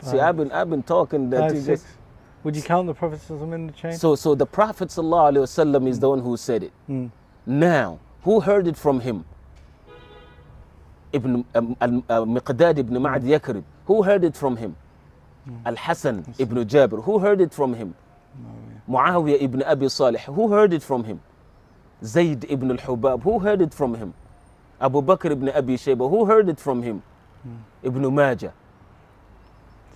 See, 0.00 0.18
I've 0.18 0.38
been, 0.38 0.50
I've 0.50 0.70
been 0.70 0.82
talking 0.82 1.28
that 1.28 1.50
Five, 1.50 1.62
six. 1.62 1.84
Would 2.44 2.56
you 2.56 2.62
count 2.62 2.86
the 2.86 2.94
Prophet 2.94 3.20
in 3.28 3.66
the 3.66 3.72
chain? 3.74 3.92
So, 3.92 4.14
so 4.14 4.34
the 4.34 4.46
Prophet 4.46 4.88
ﷺ 4.88 5.88
is 5.88 5.98
the 6.00 6.08
one 6.08 6.20
who 6.20 6.38
said 6.38 6.62
it. 6.62 6.72
Mm. 6.88 7.10
Now, 7.44 7.98
who 8.22 8.40
heard 8.40 8.66
it 8.66 8.78
from 8.78 9.00
him? 9.00 9.26
Ibn 11.12 11.44
um, 11.54 11.76
al- 11.82 12.04
uh, 12.08 12.24
Miqdad 12.24 12.78
ibn 12.78 12.94
Ma'ad 12.96 13.24
Yakrib. 13.24 13.64
Who 13.88 14.02
heard 14.02 14.22
it 14.22 14.36
from 14.36 14.56
him? 14.58 14.76
Al 15.64 15.76
Hassan 15.76 16.34
ibn 16.38 16.58
Jabir. 16.68 17.02
Who 17.04 17.18
heard 17.18 17.40
it 17.40 17.54
from 17.54 17.72
him? 17.72 17.94
Muawiyah 18.88 19.42
ibn 19.42 19.62
Abi 19.62 19.88
Salih. 19.88 20.20
Who 20.20 20.48
heard 20.52 20.74
it 20.74 20.82
from 20.82 21.04
him? 21.04 21.20
Zayd 22.04 22.44
ibn 22.50 22.70
al 22.70 22.76
Hubab. 22.76 23.22
Who 23.22 23.38
heard 23.38 23.62
it 23.62 23.72
from 23.72 23.94
him? 23.94 24.12
Abu 24.78 25.00
Bakr 25.00 25.30
ibn 25.30 25.48
Abi 25.48 25.76
Shayba. 25.76 26.08
Who 26.10 26.26
heard 26.26 26.50
it 26.50 26.60
from 26.60 26.82
him? 26.82 27.02
Ibn 27.82 28.14
Majah. 28.14 28.52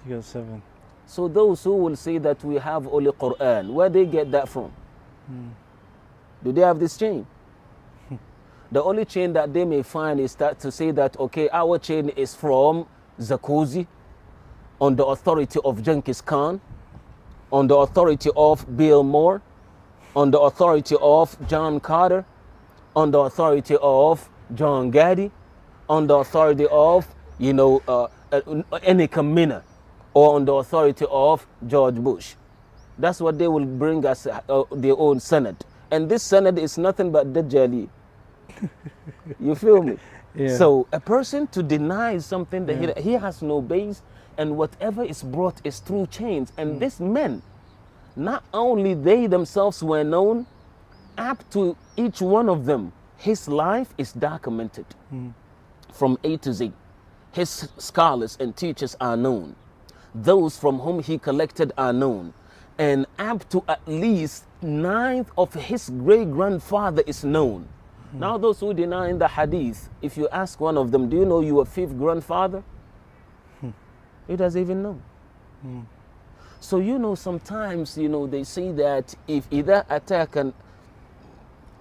You 0.06 0.16
got 0.16 0.24
seven. 0.24 0.62
So 1.04 1.28
those 1.28 1.62
who 1.62 1.76
will 1.76 1.96
say 1.96 2.16
that 2.16 2.42
we 2.42 2.54
have 2.54 2.86
only 2.88 3.12
Quran, 3.12 3.74
where 3.74 3.90
they 3.90 4.06
get 4.06 4.30
that 4.32 4.48
from? 4.48 4.72
Do 6.42 6.50
they 6.52 6.62
have 6.62 6.80
this 6.80 6.96
chain? 6.96 7.26
Hmm. 8.08 8.16
the 8.72 8.82
only 8.82 9.04
chain 9.04 9.34
that 9.34 9.52
they 9.52 9.66
may 9.66 9.82
find 9.82 10.18
is 10.18 10.34
that 10.36 10.58
to 10.60 10.72
say 10.72 10.90
that 10.92 11.18
okay, 11.20 11.50
our 11.52 11.78
chain 11.78 12.08
is 12.08 12.34
from 12.34 12.86
Zakozi, 13.22 13.86
on 14.80 14.96
the 14.96 15.04
authority 15.04 15.60
of 15.64 15.82
Genghis 15.82 16.20
Khan, 16.20 16.60
on 17.52 17.66
the 17.68 17.76
authority 17.76 18.30
of 18.36 18.76
Bill 18.76 19.02
Moore, 19.02 19.42
on 20.16 20.30
the 20.30 20.40
authority 20.40 20.96
of 21.00 21.36
John 21.48 21.80
Carter, 21.80 22.24
on 22.96 23.10
the 23.10 23.18
authority 23.20 23.76
of 23.80 24.28
John 24.54 24.90
Gaddy, 24.90 25.30
on 25.88 26.06
the 26.06 26.16
authority 26.16 26.66
of 26.70 27.06
you 27.38 27.52
know 27.52 27.82
uh, 27.88 28.08
uh, 28.32 28.40
any 28.82 29.08
Kamina, 29.08 29.62
or 30.14 30.34
on 30.36 30.44
the 30.44 30.54
authority 30.54 31.06
of 31.10 31.46
George 31.66 31.96
Bush. 31.96 32.34
That's 32.98 33.20
what 33.20 33.38
they 33.38 33.48
will 33.48 33.64
bring 33.64 34.04
us 34.04 34.26
uh, 34.26 34.40
their 34.72 34.96
own 34.98 35.18
sanad, 35.18 35.56
and 35.90 36.08
this 36.08 36.26
sanad 36.28 36.58
is 36.58 36.76
nothing 36.78 37.12
but 37.12 37.32
Dajjali. 37.32 37.88
you 39.40 39.54
feel 39.54 39.82
me? 39.82 39.96
Yeah. 40.34 40.56
So 40.56 40.86
a 40.92 41.00
person 41.00 41.46
to 41.48 41.62
deny 41.62 42.18
something 42.18 42.66
that 42.66 42.96
he, 42.96 43.02
he 43.02 43.12
has 43.12 43.42
no 43.42 43.60
base, 43.60 44.02
and 44.38 44.56
whatever 44.56 45.04
is 45.04 45.22
brought 45.22 45.60
is 45.64 45.78
through 45.80 46.06
chains. 46.06 46.52
And 46.56 46.76
mm. 46.76 46.80
these 46.80 47.00
men, 47.00 47.42
not 48.16 48.44
only 48.52 48.94
they 48.94 49.26
themselves 49.26 49.82
were 49.82 50.04
known, 50.04 50.46
up 51.18 51.48
to 51.50 51.76
each 51.96 52.20
one 52.22 52.48
of 52.48 52.64
them, 52.64 52.92
his 53.18 53.46
life 53.46 53.92
is 53.98 54.12
documented 54.12 54.86
mm. 55.12 55.32
from 55.92 56.18
A 56.24 56.36
to 56.38 56.52
Z. 56.52 56.72
His 57.32 57.68
scholars 57.78 58.36
and 58.40 58.56
teachers 58.56 58.96
are 59.00 59.16
known. 59.16 59.54
Those 60.14 60.58
from 60.58 60.78
whom 60.78 61.02
he 61.02 61.18
collected 61.18 61.72
are 61.78 61.92
known. 61.92 62.34
And 62.78 63.06
up 63.18 63.48
to 63.50 63.64
at 63.68 63.80
least 63.86 64.44
ninth 64.62 65.30
of 65.36 65.54
his 65.54 65.90
great 65.90 66.30
grandfather 66.30 67.02
is 67.06 67.22
known. 67.24 67.68
Now, 68.13 68.37
those 68.37 68.59
who 68.59 68.73
deny 68.73 69.09
in 69.09 69.19
the 69.19 69.27
hadith, 69.27 69.89
if 70.01 70.17
you 70.17 70.29
ask 70.29 70.59
one 70.59 70.77
of 70.77 70.91
them, 70.91 71.09
Do 71.09 71.17
you 71.17 71.25
know 71.25 71.41
your 71.41 71.65
fifth 71.65 71.97
grandfather? 71.97 72.63
He 74.27 74.35
doesn't 74.35 74.61
even 74.61 74.83
know. 74.83 74.99
So, 76.59 76.79
you 76.79 76.99
know, 76.99 77.15
sometimes, 77.15 77.97
you 77.97 78.09
know, 78.09 78.27
they 78.27 78.43
say 78.43 78.71
that 78.73 79.15
if 79.27 79.47
إذا 79.51 79.85
أتاك 79.89 80.53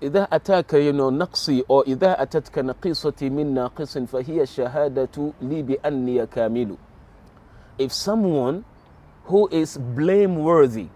إذا 0.02 0.28
أتاك 0.32 0.72
you 0.72 0.92
know, 0.92 1.10
نقصي 1.10 1.64
أو 1.70 1.82
إذا 1.82 2.22
أتتك 2.22 2.58
نقيصتي 2.58 3.30
من 3.30 3.54
ناقص 3.54 3.98
فهي 3.98 4.46
شهادة 4.46 5.32
لي 5.42 5.62
بأني 5.62 6.26
كامل. 6.26 6.76
If 7.78 7.92
someone 7.92 8.64
who 9.24 9.48
is 9.50 9.76
blameworthy 9.78 10.88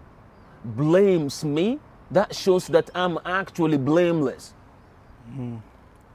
blames 0.63 1.43
me, 1.43 1.79
that 2.11 2.35
shows 2.35 2.67
that 2.67 2.89
I'm 2.93 3.17
actually 3.25 3.77
blameless. 3.77 4.53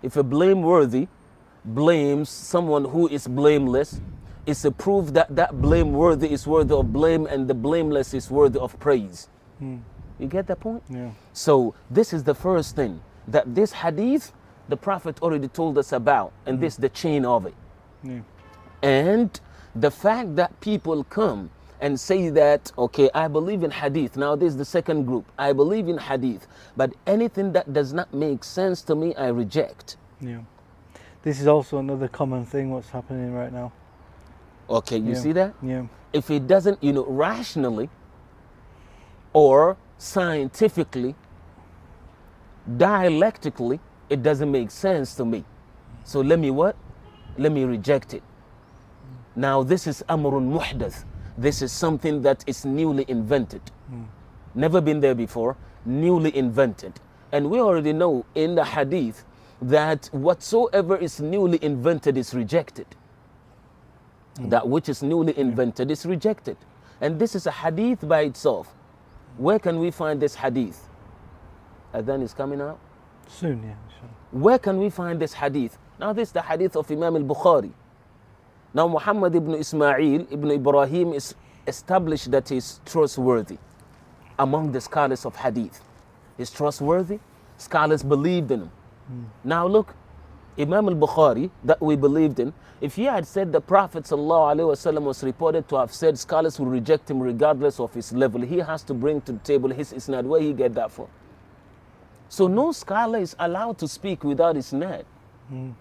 If 0.01 0.17
a 0.17 0.23
blameworthy 0.23 1.07
blames 1.63 2.29
someone 2.29 2.85
who 2.85 3.07
is 3.07 3.27
blameless, 3.27 4.01
it's 4.45 4.65
a 4.65 4.71
proof 4.71 5.13
that 5.13 5.35
that 5.35 5.61
blameworthy 5.61 6.31
is 6.31 6.47
worthy 6.47 6.73
of 6.73 6.91
blame 6.91 7.27
and 7.27 7.47
the 7.47 7.53
blameless 7.53 8.13
is 8.13 8.31
worthy 8.31 8.59
of 8.59 8.79
praise. 8.79 9.29
You 9.59 10.27
get 10.27 10.47
that 10.47 10.59
point? 10.59 10.83
Yeah. 10.89 11.11
So 11.33 11.75
this 11.89 12.13
is 12.13 12.23
the 12.23 12.35
first 12.35 12.75
thing 12.75 13.01
that 13.27 13.53
this 13.53 13.71
hadith 13.71 14.33
the 14.69 14.77
Prophet 14.77 15.21
already 15.21 15.47
told 15.47 15.77
us 15.77 15.91
about, 15.91 16.31
and 16.45 16.59
this 16.59 16.77
mm. 16.77 16.81
the 16.81 16.89
chain 16.89 17.25
of 17.25 17.45
it. 17.45 17.53
Yeah. 18.03 18.21
And 18.81 19.39
the 19.75 19.91
fact 19.91 20.35
that 20.37 20.59
people 20.61 21.03
come 21.03 21.51
and 21.81 21.99
say 21.99 22.29
that, 22.29 22.71
okay, 22.77 23.09
I 23.13 23.27
believe 23.27 23.63
in 23.63 23.71
hadith. 23.71 24.15
Now, 24.15 24.35
this 24.35 24.49
is 24.49 24.57
the 24.57 24.65
second 24.65 25.05
group. 25.05 25.25
I 25.37 25.51
believe 25.51 25.89
in 25.89 25.97
hadith, 25.97 26.47
but 26.77 26.93
anything 27.07 27.51
that 27.53 27.73
does 27.73 27.91
not 27.91 28.13
make 28.13 28.43
sense 28.43 28.81
to 28.83 28.95
me, 28.95 29.15
I 29.15 29.27
reject. 29.29 29.97
Yeah. 30.21 30.41
This 31.23 31.41
is 31.41 31.47
also 31.47 31.79
another 31.79 32.07
common 32.07 32.45
thing 32.45 32.71
what's 32.71 32.89
happening 32.89 33.33
right 33.33 33.51
now. 33.51 33.71
Okay, 34.69 34.97
you 34.97 35.13
Yeah. 35.13 35.15
see 35.15 35.31
that? 35.33 35.53
Yeah. 35.61 35.83
If 36.13 36.29
it 36.29 36.47
doesn't, 36.47 36.83
you 36.83 36.93
know, 36.93 37.05
rationally 37.05 37.89
or 39.33 39.77
scientifically, 39.97 41.15
dialectically, 42.77 43.79
it 44.09 44.21
doesn't 44.23 44.51
make 44.51 44.71
sense 44.71 45.15
to 45.15 45.25
me. 45.25 45.45
So 46.03 46.21
let 46.21 46.39
me 46.39 46.51
what? 46.51 46.75
Let 47.37 47.51
me 47.51 47.63
reject 47.63 48.13
it. 48.13 48.23
Now 49.35 49.63
this 49.63 49.87
is 49.87 50.03
amrun 50.09 50.51
muhdath. 50.51 51.05
This 51.37 51.61
is 51.61 51.71
something 51.71 52.21
that 52.23 52.43
is 52.47 52.65
newly 52.65 53.05
invented. 53.07 53.61
Hmm. 53.89 54.03
Never 54.55 54.81
been 54.81 54.99
there 54.99 55.15
before, 55.15 55.57
newly 55.85 56.35
invented. 56.35 56.93
And 57.31 57.49
we 57.49 57.59
already 57.59 57.93
know 57.93 58.25
in 58.35 58.55
the 58.55 58.65
hadith 58.65 59.23
that 59.61 60.09
whatsoever 60.11 60.97
is 60.97 61.21
newly 61.21 61.59
invented 61.63 62.17
is 62.17 62.33
rejected. 62.33 62.87
Hmm. 64.37 64.49
That 64.49 64.67
which 64.67 64.89
is 64.89 65.01
newly 65.03 65.37
invented 65.37 65.91
is 65.91 66.05
rejected. 66.05 66.57
And 66.99 67.19
this 67.19 67.35
is 67.35 67.47
a 67.47 67.51
hadith 67.51 68.07
by 68.07 68.21
itself. 68.21 68.73
Where 69.37 69.59
can 69.59 69.79
we 69.79 69.91
find 69.91 70.21
this 70.21 70.35
hadith? 70.35 70.87
Adhan 71.93 72.21
is 72.23 72.33
coming 72.33 72.61
out. 72.61 72.79
Soon, 73.27 73.63
yeah. 73.63 73.75
inshallah. 73.85 74.11
Where 74.31 74.59
can 74.59 74.77
we 74.77 74.89
find 74.89 75.19
this 75.19 75.33
hadith? 75.33 75.77
Now, 75.99 76.13
this 76.13 76.29
is 76.29 76.33
the 76.33 76.41
hadith 76.41 76.75
of 76.75 76.89
Imam 76.91 77.15
al 77.15 77.23
Bukhari. 77.23 77.71
Now, 78.73 78.87
Muhammad 78.87 79.35
ibn 79.35 79.53
Ismail 79.53 80.27
ibn 80.31 80.51
Ibrahim 80.51 81.13
is 81.13 81.35
established 81.67 82.31
that 82.31 82.49
he 82.49 82.57
is 82.57 82.79
trustworthy 82.85 83.57
among 84.39 84.71
the 84.71 84.81
scholars 84.81 85.25
of 85.25 85.35
hadith. 85.35 85.81
He's 86.37 86.49
trustworthy. 86.49 87.19
Scholars 87.57 88.01
believed 88.01 88.51
in 88.51 88.61
him. 88.61 88.71
Hmm. 89.07 89.23
Now, 89.43 89.67
look, 89.67 89.93
Imam 90.57 90.87
al 90.89 90.95
Bukhari, 90.95 91.49
that 91.63 91.81
we 91.81 91.95
believed 91.95 92.39
in, 92.39 92.53
if 92.81 92.95
he 92.95 93.03
had 93.03 93.27
said 93.27 93.51
the 93.51 93.61
Prophet 93.61 94.05
ﷺ 94.05 95.01
was 95.03 95.23
reported 95.23 95.67
to 95.69 95.75
have 95.77 95.93
said 95.93 96.17
scholars 96.17 96.59
will 96.59 96.65
reject 96.67 97.09
him 97.11 97.21
regardless 97.21 97.79
of 97.79 97.93
his 97.93 98.11
level, 98.11 98.41
he 98.41 98.57
has 98.57 98.83
to 98.83 98.93
bring 98.93 99.21
to 99.21 99.33
the 99.33 99.39
table 99.39 99.69
his 99.69 99.93
isnad. 99.93 100.23
Where 100.23 100.41
he 100.41 100.53
get 100.53 100.73
that 100.75 100.91
from? 100.91 101.07
So 102.29 102.47
no 102.47 102.71
scholar 102.71 103.19
is 103.19 103.35
allowed 103.37 103.77
to 103.79 103.87
speak 103.87 104.23
without 104.23 104.55
his 104.55 104.71
isnad. 104.71 105.03
Hmm. 105.49 105.71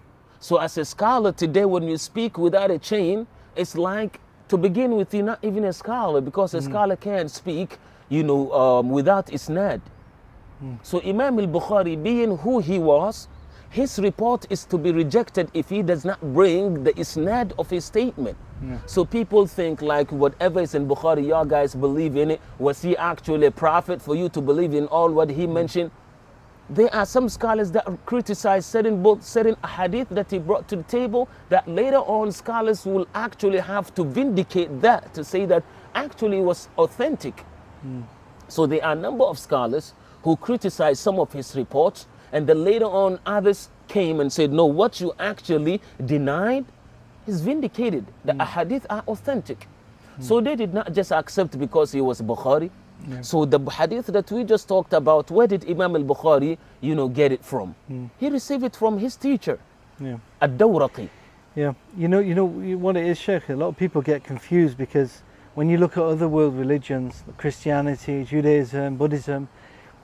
So 0.41 0.57
as 0.57 0.75
a 0.79 0.83
scholar 0.83 1.31
today, 1.31 1.65
when 1.65 1.83
you 1.83 1.97
speak 1.97 2.39
without 2.39 2.71
a 2.71 2.79
chain, 2.79 3.27
it's 3.55 3.77
like 3.77 4.19
to 4.47 4.57
begin 4.57 4.95
with, 4.95 5.13
you're 5.13 5.23
not 5.23 5.37
even 5.43 5.65
a 5.65 5.71
scholar 5.71 6.19
because 6.19 6.55
a 6.55 6.59
hmm. 6.59 6.65
scholar 6.65 6.95
can't 6.95 7.29
speak, 7.29 7.77
you 8.09 8.23
know, 8.23 8.51
um, 8.51 8.89
without 8.89 9.27
isnad. 9.27 9.81
Hmm. 10.59 10.75
So 10.81 10.99
Imam 11.03 11.39
al-Bukhari, 11.39 12.01
being 12.01 12.37
who 12.37 12.57
he 12.57 12.79
was, 12.79 13.27
his 13.69 13.99
report 13.99 14.47
is 14.49 14.65
to 14.65 14.79
be 14.79 14.91
rejected 14.91 15.49
if 15.53 15.69
he 15.69 15.83
does 15.83 16.03
not 16.03 16.19
bring 16.33 16.83
the 16.83 16.93
isnad 16.93 17.53
of 17.59 17.69
his 17.69 17.85
statement. 17.85 18.35
So 18.85 19.05
people 19.05 19.47
think 19.47 19.81
like 19.81 20.11
whatever 20.11 20.61
is 20.61 20.75
in 20.75 20.87
Bukhari, 20.87 21.25
your 21.25 21.45
guys 21.45 21.73
believe 21.73 22.15
in 22.15 22.31
it. 22.31 22.41
Was 22.59 22.81
he 22.81 22.97
actually 22.97 23.47
a 23.47 23.51
prophet 23.51 24.01
for 24.01 24.15
you 24.15 24.27
to 24.29 24.41
believe 24.41 24.73
in 24.73 24.87
all 24.87 25.09
what 25.11 25.29
he 25.29 25.45
hmm. 25.45 25.53
mentioned? 25.53 25.91
There 26.71 26.93
are 26.95 27.05
some 27.05 27.27
scholars 27.27 27.69
that 27.71 27.85
criticize 28.05 28.65
certain 28.65 29.03
books, 29.03 29.25
certain 29.25 29.57
hadith 29.67 30.07
that 30.11 30.31
he 30.31 30.39
brought 30.39 30.69
to 30.69 30.77
the 30.77 30.83
table 30.83 31.27
that 31.49 31.67
later 31.67 31.97
on 31.97 32.31
scholars 32.31 32.85
will 32.85 33.05
actually 33.13 33.59
have 33.59 33.93
to 33.95 34.05
vindicate 34.05 34.79
that 34.79 35.13
to 35.13 35.25
say 35.25 35.45
that 35.47 35.65
actually 35.95 36.37
it 36.37 36.43
was 36.43 36.69
authentic. 36.77 37.41
Hmm. 37.81 38.03
So 38.47 38.65
there 38.67 38.81
are 38.85 38.93
a 38.93 38.95
number 38.95 39.25
of 39.25 39.37
scholars 39.37 39.93
who 40.23 40.37
criticize 40.37 40.97
some 40.97 41.19
of 41.19 41.33
his 41.33 41.57
reports, 41.57 42.07
and 42.31 42.47
then 42.47 42.63
later 42.63 42.85
on 42.85 43.19
others 43.25 43.67
came 43.89 44.21
and 44.21 44.31
said, 44.31 44.53
no, 44.53 44.65
what 44.65 45.01
you 45.01 45.11
actually 45.19 45.81
denied 46.05 46.63
is 47.27 47.41
vindicated. 47.41 48.05
The 48.23 48.31
hmm. 48.31 48.39
ahadith 48.39 48.85
are 48.89 49.03
authentic. 49.09 49.67
Hmm. 50.15 50.21
So 50.21 50.39
they 50.39 50.55
did 50.55 50.73
not 50.73 50.93
just 50.93 51.11
accept 51.11 51.59
because 51.59 51.91
he 51.91 51.99
was 51.99 52.21
Bukhari. 52.21 52.69
So 53.21 53.45
the 53.45 53.59
hadith 53.59 54.07
that 54.07 54.31
we 54.31 54.43
just 54.43 54.67
talked 54.67 54.93
about, 54.93 55.31
where 55.31 55.47
did 55.47 55.69
Imam 55.69 55.95
al-Bukhari, 55.95 56.57
you 56.81 56.95
know, 56.95 57.07
get 57.07 57.31
it 57.31 57.43
from? 57.43 57.75
He 58.19 58.29
received 58.29 58.63
it 58.63 58.75
from 58.75 58.99
his 58.99 59.15
teacher, 59.15 59.59
Yeah. 59.99 60.17
Ad-Dawraqi. 60.41 61.09
Yeah, 61.55 61.73
you 61.97 62.07
know, 62.07 62.19
you 62.19 62.33
know 62.33 62.45
what 62.45 62.95
it 62.95 63.05
is, 63.05 63.17
Sheikh. 63.17 63.49
A 63.49 63.55
lot 63.55 63.67
of 63.67 63.77
people 63.77 64.01
get 64.01 64.23
confused 64.23 64.77
because 64.77 65.21
when 65.53 65.69
you 65.69 65.77
look 65.77 65.97
at 65.97 66.03
other 66.03 66.29
world 66.29 66.55
religions, 66.55 67.23
Christianity, 67.37 68.23
Judaism, 68.23 68.95
Buddhism, 68.95 69.49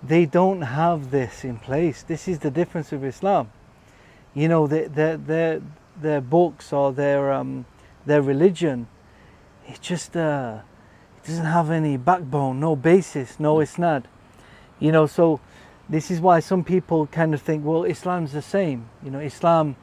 they 0.04 0.26
don't 0.26 0.62
have 0.62 1.10
this 1.10 1.46
in 1.46 1.58
place. 1.58 2.04
This 2.04 2.28
is 2.28 2.40
the 2.40 2.52
difference 2.52 2.92
with 2.92 3.04
Islam. 3.06 3.50
You 4.34 4.50
know, 4.50 4.68
their 4.68 4.90
their 4.90 5.18
their, 5.18 5.62
their 6.02 6.22
books 6.22 6.74
or 6.74 6.92
their 6.92 7.32
um, 7.32 7.66
their 8.06 8.22
religion, 8.22 8.88
it's 9.68 9.80
just 9.80 10.18
uh, 10.18 10.60
doesn't 11.28 11.46
have 11.46 11.70
any 11.72 11.98
backbone, 11.98 12.60
no 12.60 12.76
basis, 12.76 13.40
no 13.40 13.58
isnad. 13.58 14.04
You 14.80 14.92
know, 14.92 15.06
so 15.08 15.40
this 15.90 16.10
is 16.12 16.20
why 16.22 16.40
some 16.40 16.64
people 16.64 17.08
kind 17.08 17.34
of 17.34 17.42
think, 17.42 17.66
well, 17.66 17.84
Islam's 17.84 18.34
the 18.34 18.42
same. 18.42 18.90
You 19.04 19.12
know, 19.12 19.20
Islam, 19.20 19.76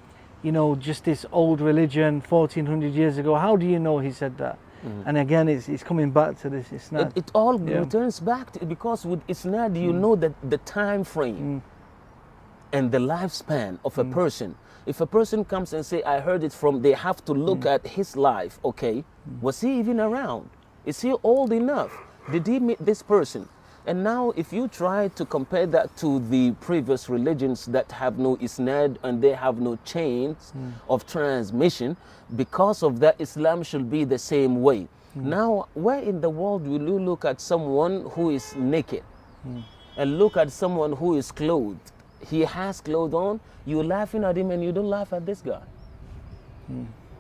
you 0.42 0.52
know, 0.52 0.74
just 0.76 1.04
this 1.04 1.26
old 1.32 1.60
religion, 1.60 2.22
1400 2.28 2.94
years 2.94 3.18
ago. 3.18 3.34
How 3.36 3.56
do 3.56 3.66
you 3.66 3.78
know 3.78 3.98
he 3.98 4.10
said 4.10 4.38
that? 4.38 4.58
Mm-hmm. 4.86 5.08
And 5.08 5.18
again, 5.18 5.48
it's, 5.48 5.68
it's 5.68 5.82
coming 5.82 6.10
back 6.10 6.38
to 6.40 6.50
this 6.50 6.70
It, 6.72 6.80
isnad. 6.80 7.16
it 7.16 7.30
all 7.34 7.60
Yeah. 7.60 7.78
returns 7.78 8.20
back 8.20 8.52
to 8.52 8.66
because 8.66 9.06
with 9.06 9.26
Isnad 9.26 9.80
you 9.80 9.92
mm. 9.92 10.00
know 10.00 10.14
that 10.16 10.32
the 10.48 10.58
time 10.58 11.04
frame 11.04 11.62
mm. 11.62 12.76
and 12.76 12.90
the 12.92 12.98
lifespan 12.98 13.78
of 13.84 13.96
a 13.98 14.04
mm. 14.04 14.12
person. 14.12 14.56
If 14.86 15.00
a 15.00 15.06
person 15.06 15.46
comes 15.46 15.72
and 15.72 15.84
say, 15.86 16.02
"I 16.02 16.20
heard 16.20 16.44
it 16.44 16.52
from," 16.52 16.82
they 16.82 16.92
have 16.92 17.24
to 17.24 17.32
look 17.32 17.64
at 17.64 17.86
his 17.86 18.16
life. 18.16 18.58
Okay, 18.62 19.04
was 19.40 19.62
he 19.62 19.78
even 19.78 19.98
around? 19.98 20.50
Is 20.86 21.00
he 21.00 21.14
old 21.22 21.52
enough? 21.52 21.92
Did 22.30 22.46
he 22.46 22.58
meet 22.60 22.84
this 22.84 23.02
person? 23.02 23.48
And 23.86 24.02
now, 24.02 24.32
if 24.34 24.50
you 24.52 24.66
try 24.66 25.08
to 25.08 25.26
compare 25.26 25.66
that 25.66 25.94
to 25.98 26.18
the 26.30 26.52
previous 26.52 27.10
religions 27.10 27.66
that 27.66 27.92
have 27.92 28.18
no 28.18 28.36
isnad 28.36 28.96
and 29.02 29.20
they 29.20 29.32
have 29.32 29.60
no 29.60 29.76
chains 29.84 30.50
hmm. 30.52 30.70
of 30.88 31.06
transmission, 31.06 31.96
because 32.34 32.82
of 32.82 32.98
that, 33.00 33.16
Islam 33.20 33.62
should 33.62 33.90
be 33.90 34.04
the 34.04 34.18
same 34.18 34.62
way. 34.62 34.88
Hmm. 35.12 35.28
Now, 35.28 35.68
where 35.74 36.00
in 36.00 36.22
the 36.22 36.30
world 36.30 36.66
will 36.66 36.80
you 36.80 36.98
look 36.98 37.26
at 37.26 37.42
someone 37.42 38.08
who 38.12 38.30
is 38.30 38.56
naked 38.56 39.02
hmm. 39.42 39.60
and 39.98 40.18
look 40.18 40.38
at 40.38 40.50
someone 40.50 40.92
who 40.94 41.16
is 41.16 41.30
clothed? 41.30 41.92
He 42.26 42.40
has 42.40 42.80
clothes 42.80 43.12
on, 43.12 43.40
you're 43.66 43.84
laughing 43.84 44.24
at 44.24 44.38
him 44.38 44.50
and 44.50 44.64
you 44.64 44.72
don't 44.72 44.88
laugh 44.88 45.12
at 45.12 45.26
this 45.26 45.42
guy. 45.42 45.60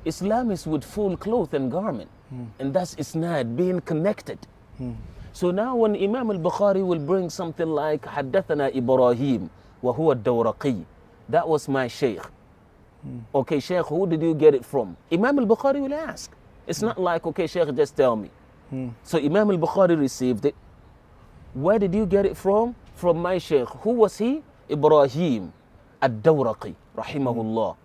Islam 0.04 0.50
is 0.50 0.66
with 0.66 0.84
full 0.84 1.16
cloth 1.16 1.52
and 1.54 1.70
garment, 1.70 2.10
and 2.59 2.73
that's 2.73 2.95
isnad, 2.95 3.55
being 3.55 3.81
connected. 3.81 4.37
So 5.33 5.51
now 5.51 5.75
when 5.75 5.95
Imam 5.95 6.31
al-Bukhari 6.31 6.85
will 6.85 6.99
bring 6.99 7.29
something 7.29 7.67
like 7.67 8.05
حدثنا 8.05 8.75
Ibrahim 8.75 9.49
وهو 9.83 10.11
الدورقي 10.11 10.83
that 11.29 11.47
was 11.47 11.67
my 11.69 11.87
sheikh. 11.87 12.21
Okay, 13.33 13.59
sheikh, 13.59 13.85
who 13.85 14.07
did 14.07 14.21
you 14.21 14.33
get 14.33 14.53
it 14.53 14.65
from? 14.65 14.97
Imam 15.11 15.39
al-Bukhari 15.39 15.79
will 15.81 15.93
ask. 15.93 16.31
It's 16.67 16.81
not 16.81 16.99
like, 16.99 17.25
okay, 17.27 17.47
sheikh, 17.47 17.73
just 17.75 17.95
tell 17.95 18.15
me. 18.15 18.29
So 19.03 19.17
Imam 19.17 19.49
al-Bukhari 19.49 19.97
received 19.97 20.45
it. 20.45 20.55
Where 21.53 21.79
did 21.79 21.95
you 21.95 22.05
get 22.05 22.25
it 22.25 22.35
from? 22.37 22.75
From 22.95 23.17
my 23.21 23.37
sheikh. 23.37 23.69
Who 23.81 23.91
was 23.91 24.17
he? 24.17 24.43
Ibrahim 24.69 25.53
ad-Dawraqi, 26.01 26.75
rahimahullah. 26.95 27.75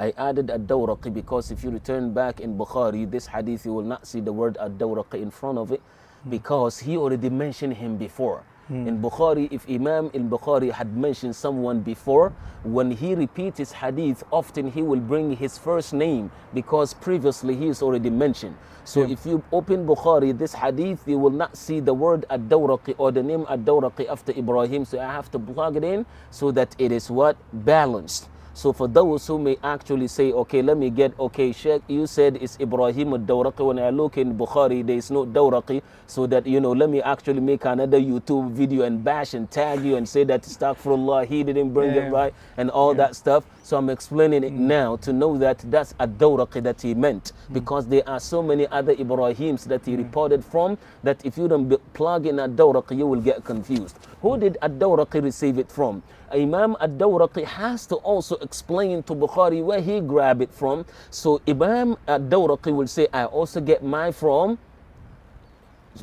I 0.00 0.14
added 0.16 0.50
ad-Dawraqi 0.50 1.12
because 1.12 1.50
if 1.50 1.62
you 1.62 1.68
return 1.68 2.14
back 2.14 2.40
in 2.40 2.56
Bukhari, 2.56 3.04
this 3.10 3.26
hadith, 3.26 3.66
you 3.66 3.74
will 3.74 3.84
not 3.84 4.06
see 4.06 4.20
the 4.20 4.32
word 4.32 4.56
ad-Dawraqi 4.58 5.20
in 5.20 5.30
front 5.30 5.58
of 5.58 5.72
it 5.72 5.82
because 6.30 6.78
he 6.78 6.96
already 6.96 7.28
mentioned 7.28 7.74
him 7.74 7.98
before. 7.98 8.42
Hmm. 8.68 8.88
In 8.88 9.02
Bukhari, 9.02 9.52
if 9.52 9.68
Imam 9.68 10.10
in 10.14 10.30
Bukhari 10.30 10.70
had 10.72 10.96
mentioned 10.96 11.36
someone 11.36 11.80
before, 11.80 12.32
when 12.64 12.90
he 12.90 13.14
repeats 13.14 13.58
his 13.58 13.72
hadith, 13.72 14.24
often 14.32 14.70
he 14.70 14.80
will 14.80 15.00
bring 15.00 15.36
his 15.36 15.58
first 15.58 15.92
name 15.92 16.30
because 16.54 16.94
previously 16.94 17.54
he 17.54 17.68
is 17.68 17.82
already 17.82 18.08
mentioned. 18.08 18.56
So 18.84 19.02
if 19.02 19.26
you 19.26 19.44
open 19.52 19.86
Bukhari, 19.86 20.32
this 20.32 20.54
hadith, 20.54 21.06
you 21.06 21.18
will 21.18 21.36
not 21.36 21.58
see 21.58 21.78
the 21.78 21.92
word 21.92 22.24
ad-Dawraqi 22.30 22.94
or 22.96 23.12
the 23.12 23.22
name 23.22 23.44
ad-Dawraqi 23.50 24.08
after 24.08 24.32
Ibrahim. 24.32 24.86
So 24.86 24.98
I 24.98 25.12
have 25.12 25.30
to 25.32 25.38
plug 25.38 25.76
it 25.76 25.84
in 25.84 26.06
so 26.30 26.50
that 26.52 26.74
it 26.78 26.90
is 26.90 27.10
what? 27.10 27.36
Balanced. 27.52 28.30
So 28.52 28.72
for 28.72 28.88
those 28.88 29.26
who 29.26 29.38
may 29.38 29.56
actually 29.62 30.08
say, 30.08 30.32
okay, 30.32 30.60
let 30.60 30.76
me 30.76 30.90
get, 30.90 31.18
okay, 31.18 31.52
Sheikh, 31.52 31.82
you 31.88 32.06
said 32.06 32.36
it's 32.40 32.58
Ibrahim 32.60 33.12
al-Dawraqi. 33.14 33.64
When 33.64 33.78
I 33.78 33.90
look 33.90 34.18
in 34.18 34.36
Bukhari, 34.36 34.84
there 34.86 34.96
is 34.96 35.10
no 35.10 35.24
Dawraqi. 35.24 35.80
So 36.06 36.26
that, 36.26 36.46
you 36.46 36.60
know, 36.60 36.72
let 36.72 36.90
me 36.90 37.00
actually 37.00 37.40
make 37.40 37.64
another 37.64 37.98
YouTube 38.00 38.50
video 38.50 38.82
and 38.84 39.02
bash 39.02 39.34
and 39.34 39.50
tag 39.50 39.84
you 39.84 39.96
and 39.96 40.08
say 40.08 40.24
that 40.24 40.42
astaghfirullah, 40.42 41.26
he 41.26 41.42
didn't 41.44 41.72
bring 41.72 41.94
Yeah. 41.94 42.08
it 42.08 42.12
right 42.12 42.34
and 42.56 42.70
all 42.70 42.92
that 42.94 43.14
stuff. 43.16 43.44
So 43.69 43.77
I'm 43.77 43.89
explaining 43.89 44.43
it 44.43 44.53
now 44.53 44.95
to 44.97 45.11
know 45.11 45.37
that 45.39 45.57
that's 45.71 45.95
a 45.99 46.07
Dawraqi 46.07 46.61
that 46.61 46.83
he 46.83 46.93
meant 46.93 47.31
because 47.51 47.87
there 47.87 48.07
are 48.07 48.19
so 48.19 48.43
many 48.43 48.67
other 48.67 48.95
Ibrahims 48.95 49.63
that 49.65 49.83
he 49.83 49.95
reported 49.95 50.45
from 50.45 50.77
that 51.01 51.25
if 51.25 51.35
you 51.35 51.47
don't 51.47 51.67
be- 51.67 51.79
plug 51.93 52.27
in 52.27 52.37
a 52.37 52.47
Dawraqi, 52.47 52.95
you 52.95 53.07
will 53.07 53.21
get 53.21 53.43
confused. 53.43 53.97
Who 54.21 54.37
did 54.37 54.59
ad-Dawraqi 54.61 55.23
receive 55.23 55.57
it 55.57 55.71
from? 55.71 56.03
Imam 56.31 56.75
ad-Dawraqi 56.79 57.43
has 57.43 57.87
to 57.87 57.95
also 57.95 58.35
explain 58.35 59.01
to 59.01 59.15
Bukhari 59.15 59.63
where 59.63 59.81
he 59.81 59.99
grabbed 59.99 60.43
it 60.43 60.53
from. 60.53 60.85
So 61.09 61.41
Imam 61.47 61.97
ad-Dawraqi 62.07 62.71
will 62.75 62.87
say, 62.87 63.07
I 63.11 63.25
also 63.25 63.61
get 63.61 63.83
mine 63.83 64.13
from 64.13 64.59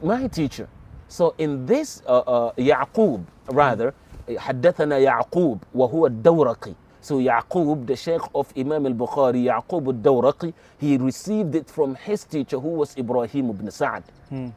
my 0.03 0.27
teacher. 0.27 0.69
So 1.07 1.35
in 1.39 1.65
this 1.67 2.03
uh, 2.09 2.19
uh, 2.19 2.53
Yaqub 2.55 3.25
rather 3.47 3.95
حدثنا 4.29 4.99
يعقوب 4.99 5.59
وهو 5.75 6.07
الدورقي 6.07 6.75
so 7.02 7.20
Yaqub, 7.20 7.86
the 7.86 7.96
Sheikh 7.96 8.22
of 8.34 8.52
Imam 8.58 8.86
al-Bukhari, 8.86 9.46
Yaqub 9.46 9.88
al-Dawraqi, 9.88 10.54
he 10.80 10.98
received 10.98 11.56
it 11.56 11.70
from 11.70 11.96
his 11.96 12.24
teacher 12.24 12.60
who 12.60 12.70
was 12.70 12.98
Ibrahim 12.98 13.50
ibn 13.50 13.72
Sa'd. 13.72 14.04
Hmm. 14.30 14.50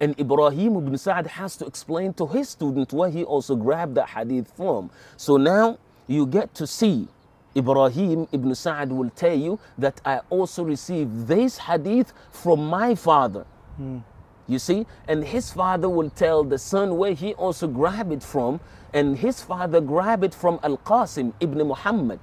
And 0.00 0.18
Ibrahim 0.20 0.76
ibn 0.76 0.96
Sa'd 0.96 1.26
has 1.26 1.56
to 1.56 1.66
explain 1.66 2.12
to 2.14 2.26
his 2.26 2.50
student 2.50 2.92
where 2.92 3.10
he 3.10 3.24
also 3.24 3.56
grabbed 3.56 3.96
that 3.96 4.10
hadith 4.10 4.52
from. 4.56 4.90
So 5.16 5.36
now 5.36 5.78
you 6.06 6.26
get 6.26 6.54
to 6.54 6.66
see 6.66 7.08
Ibrahim 7.56 8.28
ibn 8.30 8.54
Sa'd 8.54 8.92
will 8.92 9.10
tell 9.10 9.34
you 9.34 9.58
that 9.76 10.00
I 10.04 10.20
also 10.30 10.62
received 10.62 11.26
this 11.26 11.58
hadith 11.58 12.12
from 12.30 12.68
my 12.68 12.94
father. 12.94 13.44
Hmm. 13.76 13.98
You 14.46 14.58
see? 14.58 14.86
And 15.06 15.24
his 15.24 15.52
father 15.52 15.88
will 15.88 16.10
tell 16.10 16.42
the 16.42 16.58
son 16.58 16.96
where 16.96 17.12
he 17.12 17.34
also 17.34 17.68
grabbed 17.68 18.12
it 18.12 18.22
from. 18.22 18.60
And 18.94 19.18
his 19.18 19.42
father 19.42 19.80
grabbed 19.80 20.24
it 20.24 20.34
from 20.34 20.58
Al 20.62 20.78
Qasim 20.78 21.32
ibn 21.40 21.58
Muhammad. 21.66 22.20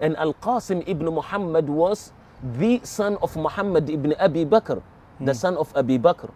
And 0.00 0.16
Al 0.16 0.34
Qasim 0.34 0.82
ibn 0.86 1.06
Muhammad 1.06 1.68
was 1.68 2.12
the 2.58 2.80
son 2.84 3.16
of 3.22 3.34
Muhammad 3.36 3.88
ibn 3.88 4.14
Abi 4.18 4.44
Bakr, 4.44 4.82
the 5.20 5.34
son 5.34 5.56
of 5.56 5.74
Abi 5.76 5.98
Bakr. 5.98 6.30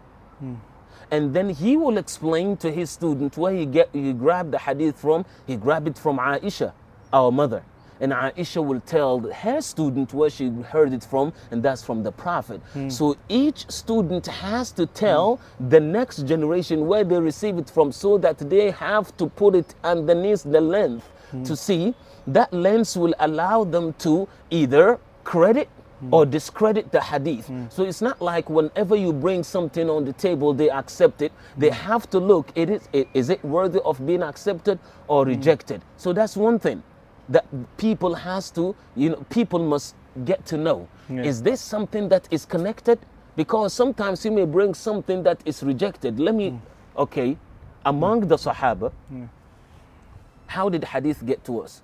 And 1.11 1.35
then 1.35 1.51
he 1.51 1.77
will 1.77 1.99
explain 1.99 2.57
to 2.59 2.71
his 2.73 2.91
student 2.91 3.37
where 3.37 3.53
he, 3.55 3.67
get, 3.67 3.91
he 3.93 4.13
grabbed 4.13 4.53
the 4.53 4.59
hadith 4.59 4.99
from. 4.99 5.25
He 5.47 5.57
grabbed 5.57 5.87
it 5.89 5.99
from 5.99 6.19
Aisha, 6.19 6.73
our 7.13 7.31
mother. 7.31 7.63
And 8.01 8.13
Aisha 8.13 8.65
will 8.65 8.81
tell 8.81 9.21
her 9.21 9.61
student 9.61 10.13
where 10.13 10.29
she 10.31 10.51
heard 10.71 10.93
it 10.93 11.05
from, 11.05 11.33
and 11.51 11.63
that's 11.63 11.83
from 11.83 12.03
the 12.03 12.13
Prophet. 12.13 12.61
Hmm. 12.73 12.89
So 12.91 13.17
each 13.29 13.71
student 13.71 14.27
has 14.27 14.71
to 14.73 14.87
tell 14.87 15.41
the 15.69 15.81
next 15.81 16.27
generation 16.27 16.87
where 16.87 17.05
they 17.05 17.19
receive 17.19 17.59
it 17.59 17.71
from 17.71 17.93
so 17.93 18.19
that 18.19 18.39
they 18.39 18.71
have 18.71 19.17
to 19.17 19.27
put 19.29 19.55
it 19.55 19.75
underneath 19.83 20.43
the 20.43 20.61
length 20.61 21.09
hmm. 21.31 21.43
to 21.45 21.57
see. 21.57 21.95
That 22.27 22.53
lens 22.53 22.97
will 22.97 23.15
allow 23.21 23.65
them 23.65 23.93
to 24.01 24.29
either 24.51 24.99
credit 25.25 25.69
hmm. 26.01 26.13
or 26.13 26.27
discredit 26.27 26.93
the 26.93 27.01
hadith. 27.01 27.51
So 27.71 27.85
it's 27.85 28.03
not 28.03 28.21
like 28.21 28.51
whenever 28.51 28.97
you 28.97 29.13
bring 29.13 29.43
something 29.43 29.89
on 29.89 30.05
the 30.05 30.13
table, 30.13 30.53
they 30.53 30.69
accept 30.69 31.23
it. 31.23 31.33
They 31.57 31.71
have 31.71 32.11
to 32.11 32.19
look, 32.19 32.51
it 32.55 32.69
is, 32.69 32.89
i- 32.93 33.07
is 33.15 33.31
it 33.31 33.43
worthy 33.45 33.81
of 33.81 34.05
being 34.05 34.23
accepted 34.23 34.79
or 35.09 35.25
rejected? 35.25 35.81
So 35.97 36.13
that's 36.13 36.37
one 36.37 36.59
thing 36.59 36.83
that 37.29 37.47
people 37.77 38.15
has 38.15 38.51
to, 38.53 38.75
you 38.95 39.11
know, 39.11 39.25
people 39.31 39.59
must 39.59 39.95
get 40.25 40.45
to 40.47 40.57
know. 40.57 40.89
Yeah. 41.09 41.23
Is 41.23 41.43
this 41.43 41.61
something 41.61 42.09
that 42.09 42.29
is 42.31 42.45
connected? 42.45 42.99
Because 43.37 43.73
sometimes 43.75 44.25
you 44.25 44.31
may 44.31 44.45
bring 44.45 44.75
something 44.75 45.23
that 45.25 45.41
is 45.45 45.63
rejected. 45.63 46.19
Let 46.19 46.35
me, 46.35 46.51
hmm. 46.51 47.01
okay, 47.01 47.37
among 47.85 48.29
the 48.29 48.37
Sahaba, 48.37 48.93
how 50.47 50.69
did 50.69 50.85
hadith 50.85 51.25
get 51.27 51.45
to 51.45 51.61
us? 51.61 51.83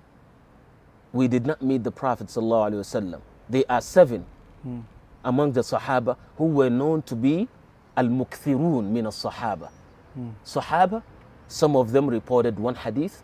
we 1.13 1.27
did 1.27 1.45
not 1.45 1.61
meet 1.61 1.83
the 1.83 1.91
Prophet 1.91 2.27
wasallam. 2.27 3.21
There 3.47 3.63
are 3.69 3.81
seven 3.81 4.25
hmm. 4.63 4.79
among 5.23 5.53
the 5.53 5.61
Sahaba 5.61 6.17
who 6.37 6.45
were 6.45 6.69
known 6.69 7.03
to 7.03 7.15
be 7.15 7.47
al-mukthirun 7.95 8.89
min 8.89 9.05
al-Sahaba. 9.05 9.69
Hmm. 10.15 10.29
Sahaba, 10.43 11.03
some 11.47 11.75
of 11.75 11.91
them 11.91 12.07
reported 12.07 12.59
one 12.59 12.75
hadith, 12.75 13.23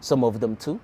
some 0.00 0.22
of 0.22 0.38
them 0.40 0.54
two, 0.56 0.80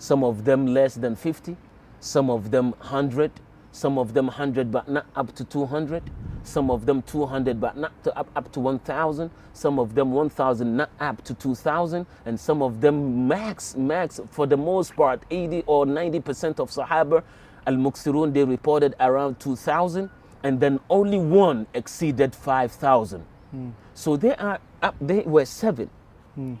some 0.00 0.24
of 0.24 0.44
them 0.46 0.66
less 0.66 0.94
than 0.94 1.14
50, 1.14 1.56
some 2.00 2.30
of 2.30 2.50
them 2.50 2.70
100, 2.80 3.30
some 3.70 3.98
of 3.98 4.14
them 4.14 4.26
100 4.26 4.72
but 4.72 4.88
not 4.88 5.04
up 5.14 5.34
to 5.34 5.44
200, 5.44 6.02
some 6.42 6.70
of 6.70 6.86
them 6.86 7.02
200 7.02 7.60
but 7.60 7.76
not 7.76 7.92
to 8.02 8.18
up, 8.18 8.28
up 8.34 8.50
to 8.52 8.60
1,000, 8.60 9.30
some 9.52 9.78
of 9.78 9.94
them 9.94 10.12
1,000 10.12 10.74
not 10.74 10.90
up 11.00 11.22
to 11.22 11.34
2,000, 11.34 12.06
and 12.24 12.40
some 12.40 12.62
of 12.62 12.80
them 12.80 13.28
max, 13.28 13.76
max, 13.76 14.18
for 14.30 14.46
the 14.46 14.56
most 14.56 14.96
part, 14.96 15.22
80 15.30 15.64
or 15.66 15.84
90% 15.84 16.58
of 16.58 16.70
Sahaba, 16.70 17.22
Al-Muqsirun, 17.66 18.32
they 18.32 18.42
reported 18.42 18.94
around 19.00 19.38
2,000, 19.38 20.08
and 20.42 20.60
then 20.60 20.80
only 20.88 21.18
one 21.18 21.66
exceeded 21.74 22.34
5,000. 22.34 23.20
Hmm. 23.50 23.70
So 23.92 24.16
they 24.16 24.34
are 24.36 24.58
up, 24.80 24.94
they 24.98 25.20
were 25.20 25.44
seven. 25.44 25.90
Hmm. 26.34 26.54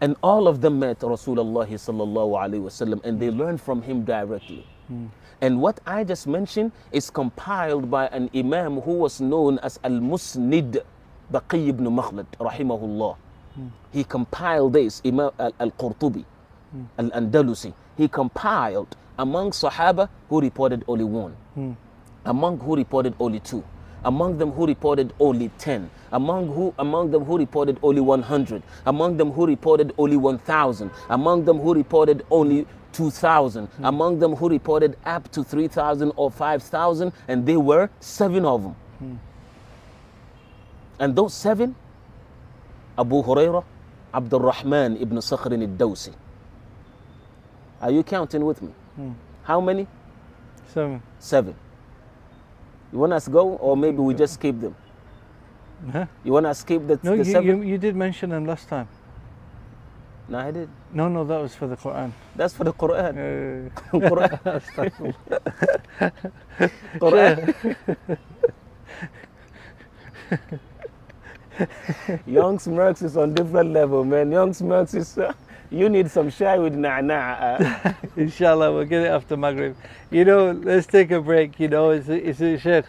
And 0.00 0.16
all 0.22 0.48
of 0.48 0.60
them 0.60 0.78
met 0.80 1.00
Rasulullah 1.00 1.66
sallallahu 1.68 2.32
alaihi 2.32 2.62
wasallam 2.62 3.04
and 3.04 3.20
they 3.20 3.30
learned 3.30 3.60
from 3.60 3.82
him 3.82 4.04
directly. 4.04 4.66
Hmm. 4.88 5.06
And 5.40 5.60
what 5.60 5.80
I 5.86 6.04
just 6.04 6.26
mentioned 6.26 6.72
is 6.92 7.10
compiled 7.10 7.90
by 7.90 8.06
an 8.08 8.30
imam 8.34 8.80
who 8.80 8.94
was 8.94 9.20
known 9.20 9.58
as 9.60 9.78
Al-Musnid 9.84 10.82
Baqi 11.32 11.68
ibn 11.68 11.86
Makhlad 11.86 12.26
rahimahullah. 12.38 13.16
Hmm. 13.54 13.66
He 13.92 14.04
compiled 14.04 14.72
this, 14.74 15.02
Imam 15.04 15.30
Al- 15.38 15.54
Al-Qurtubi, 15.60 16.24
hmm. 16.72 16.84
Al-Andalusi. 16.98 17.72
He 17.96 18.08
compiled 18.08 18.96
among 19.18 19.50
Sahaba 19.50 20.08
who 20.28 20.40
reported 20.40 20.84
only 20.88 21.04
one 21.04 21.36
among 22.24 22.58
who 22.58 22.76
reported 22.76 23.14
only 23.20 23.40
two 23.40 23.62
among 24.04 24.38
them 24.38 24.50
who 24.52 24.66
reported 24.66 25.12
only 25.20 25.50
10 25.58 25.90
among 26.12 26.48
who 26.48 26.74
among 26.78 27.10
them 27.10 27.24
who 27.24 27.38
reported 27.38 27.78
only 27.82 28.00
100 28.00 28.62
among 28.86 29.16
them 29.16 29.30
who 29.30 29.46
reported 29.46 29.92
only 29.98 30.16
1000 30.16 30.90
among 31.10 31.44
them 31.44 31.58
who 31.58 31.74
reported 31.74 32.24
only 32.30 32.66
2000 32.92 33.66
hmm. 33.66 33.84
among 33.84 34.18
them 34.18 34.34
who 34.34 34.48
reported 34.48 34.96
up 35.04 35.30
to 35.32 35.44
3000 35.44 36.12
or 36.16 36.30
5000 36.30 37.12
and 37.28 37.46
there 37.46 37.60
were 37.60 37.88
seven 38.00 38.44
of 38.44 38.62
them. 38.62 38.76
Hmm. 38.98 39.14
And 40.98 41.16
those 41.16 41.34
seven 41.34 41.74
Abu 42.98 43.22
Hurairah 43.22 43.64
Abdul 44.12 44.40
Rahman 44.40 44.96
ibn 44.96 45.18
Sakhr 45.18 45.52
al-Dawsi. 45.52 46.12
Are 47.80 47.90
you 47.90 48.02
counting 48.02 48.44
with 48.44 48.60
me? 48.60 48.72
Hmm. 48.96 49.12
How 49.44 49.60
many? 49.60 49.86
Seven. 50.72 51.02
Seven. 51.18 51.54
You 52.92 52.98
want 52.98 53.12
us 53.12 53.24
to 53.26 53.30
go, 53.30 53.50
or 53.56 53.76
maybe 53.76 53.98
we 53.98 54.14
just 54.14 54.34
skip 54.34 54.60
them? 54.60 54.74
Huh? 55.92 56.06
You 56.24 56.32
want 56.32 56.46
to 56.46 56.54
skip 56.54 56.86
the, 56.86 56.98
No, 57.02 57.12
the 57.12 57.18
you, 57.18 57.24
seven? 57.24 57.46
you, 57.46 57.62
you 57.62 57.78
did 57.78 57.96
mention 57.96 58.30
them 58.30 58.46
last 58.46 58.68
time. 58.68 58.88
No, 60.28 60.38
I 60.38 60.50
did. 60.50 60.68
No, 60.92 61.08
no, 61.08 61.24
that 61.24 61.40
was 61.40 61.54
for 61.54 61.66
the 61.66 61.76
Quran. 61.76 62.12
That's 62.36 62.54
for 62.54 62.64
the 62.64 62.72
Quran. 62.72 63.16
Uh, 63.16 63.70
Quran. 63.98 65.14
Quran. 66.98 67.54
Young 72.26 72.58
Smirks 72.58 73.02
is 73.02 73.16
on 73.16 73.34
different 73.34 73.70
level, 73.72 74.04
man. 74.04 74.30
Young 74.30 74.52
Smirks 74.52 74.94
is. 74.94 75.18
Uh, 75.18 75.32
you 75.70 75.88
need 75.88 76.10
some 76.10 76.30
shai 76.30 76.58
with 76.58 76.74
na'na. 76.74 77.86
Uh. 77.86 77.92
Inshallah, 78.16 78.72
we'll 78.72 78.84
get 78.84 79.02
it 79.02 79.10
after 79.10 79.36
Maghrib. 79.36 79.76
You 80.10 80.24
know, 80.24 80.50
let's 80.50 80.86
take 80.86 81.10
a 81.12 81.20
break. 81.20 81.60
You 81.60 81.68
know, 81.68 81.90
it's 81.90 82.08
a, 82.08 82.16
it's 82.16 82.62
Sheikh. 82.62 82.84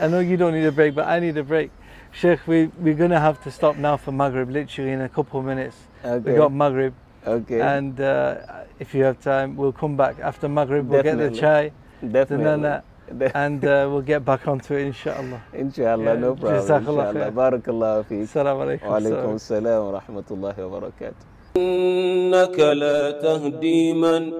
I 0.00 0.08
know 0.08 0.20
you 0.20 0.36
don't 0.36 0.52
need 0.52 0.66
a 0.66 0.72
break, 0.72 0.94
but 0.94 1.08
I 1.08 1.20
need 1.20 1.36
a 1.38 1.42
break. 1.42 1.70
Sheikh, 2.10 2.46
we, 2.46 2.66
we're 2.78 2.94
going 2.94 3.10
to 3.10 3.20
have 3.20 3.42
to 3.44 3.50
stop 3.50 3.76
now 3.76 3.96
for 3.96 4.12
Maghrib, 4.12 4.50
literally 4.50 4.92
in 4.92 5.00
a 5.00 5.08
couple 5.08 5.40
of 5.40 5.46
minutes. 5.46 5.76
Okay. 6.04 6.32
we 6.32 6.36
got 6.36 6.52
Maghrib. 6.52 6.92
Okay. 7.26 7.60
And 7.60 7.98
uh, 7.98 8.64
if 8.78 8.92
you 8.94 9.04
have 9.04 9.20
time, 9.20 9.56
we'll 9.56 9.72
come 9.72 9.96
back 9.96 10.18
after 10.20 10.48
Maghrib. 10.48 10.88
We'll 10.88 11.02
Definitely. 11.02 11.30
get 11.30 11.34
the 11.34 11.40
chai, 11.40 11.72
Definitely. 12.06 12.62
the 12.62 12.68
uh, 12.68 12.82
and 13.34 13.64
uh, 13.64 13.88
we'll 13.90 14.02
get 14.02 14.24
back 14.24 14.46
onto 14.48 14.74
it, 14.74 14.86
inshallah. 14.86 15.42
Inshallah, 15.52 16.04
yeah. 16.04 16.14
no 16.14 16.34
problem. 16.34 17.34
Barakallah. 17.34 18.04
Assalamu 18.06 18.80
alaikum. 18.80 18.88
Wa 18.88 18.98
alaikum 19.00 19.40
salam 19.40 19.92
wa 19.92 20.00
rahmatullahi 20.00 20.70
wa 20.70 20.80
barakatuh. 20.80 21.31
إنك 21.56 22.58
لا 22.58 23.10
تهدي 23.10 23.92
من 23.92 24.32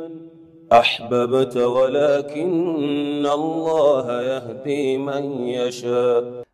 أحببت 0.73 1.57
ولكن 1.57 3.27
الله 3.27 4.23
يهدي 4.23 4.99
من 4.99 5.49
يشاء. 5.49 6.43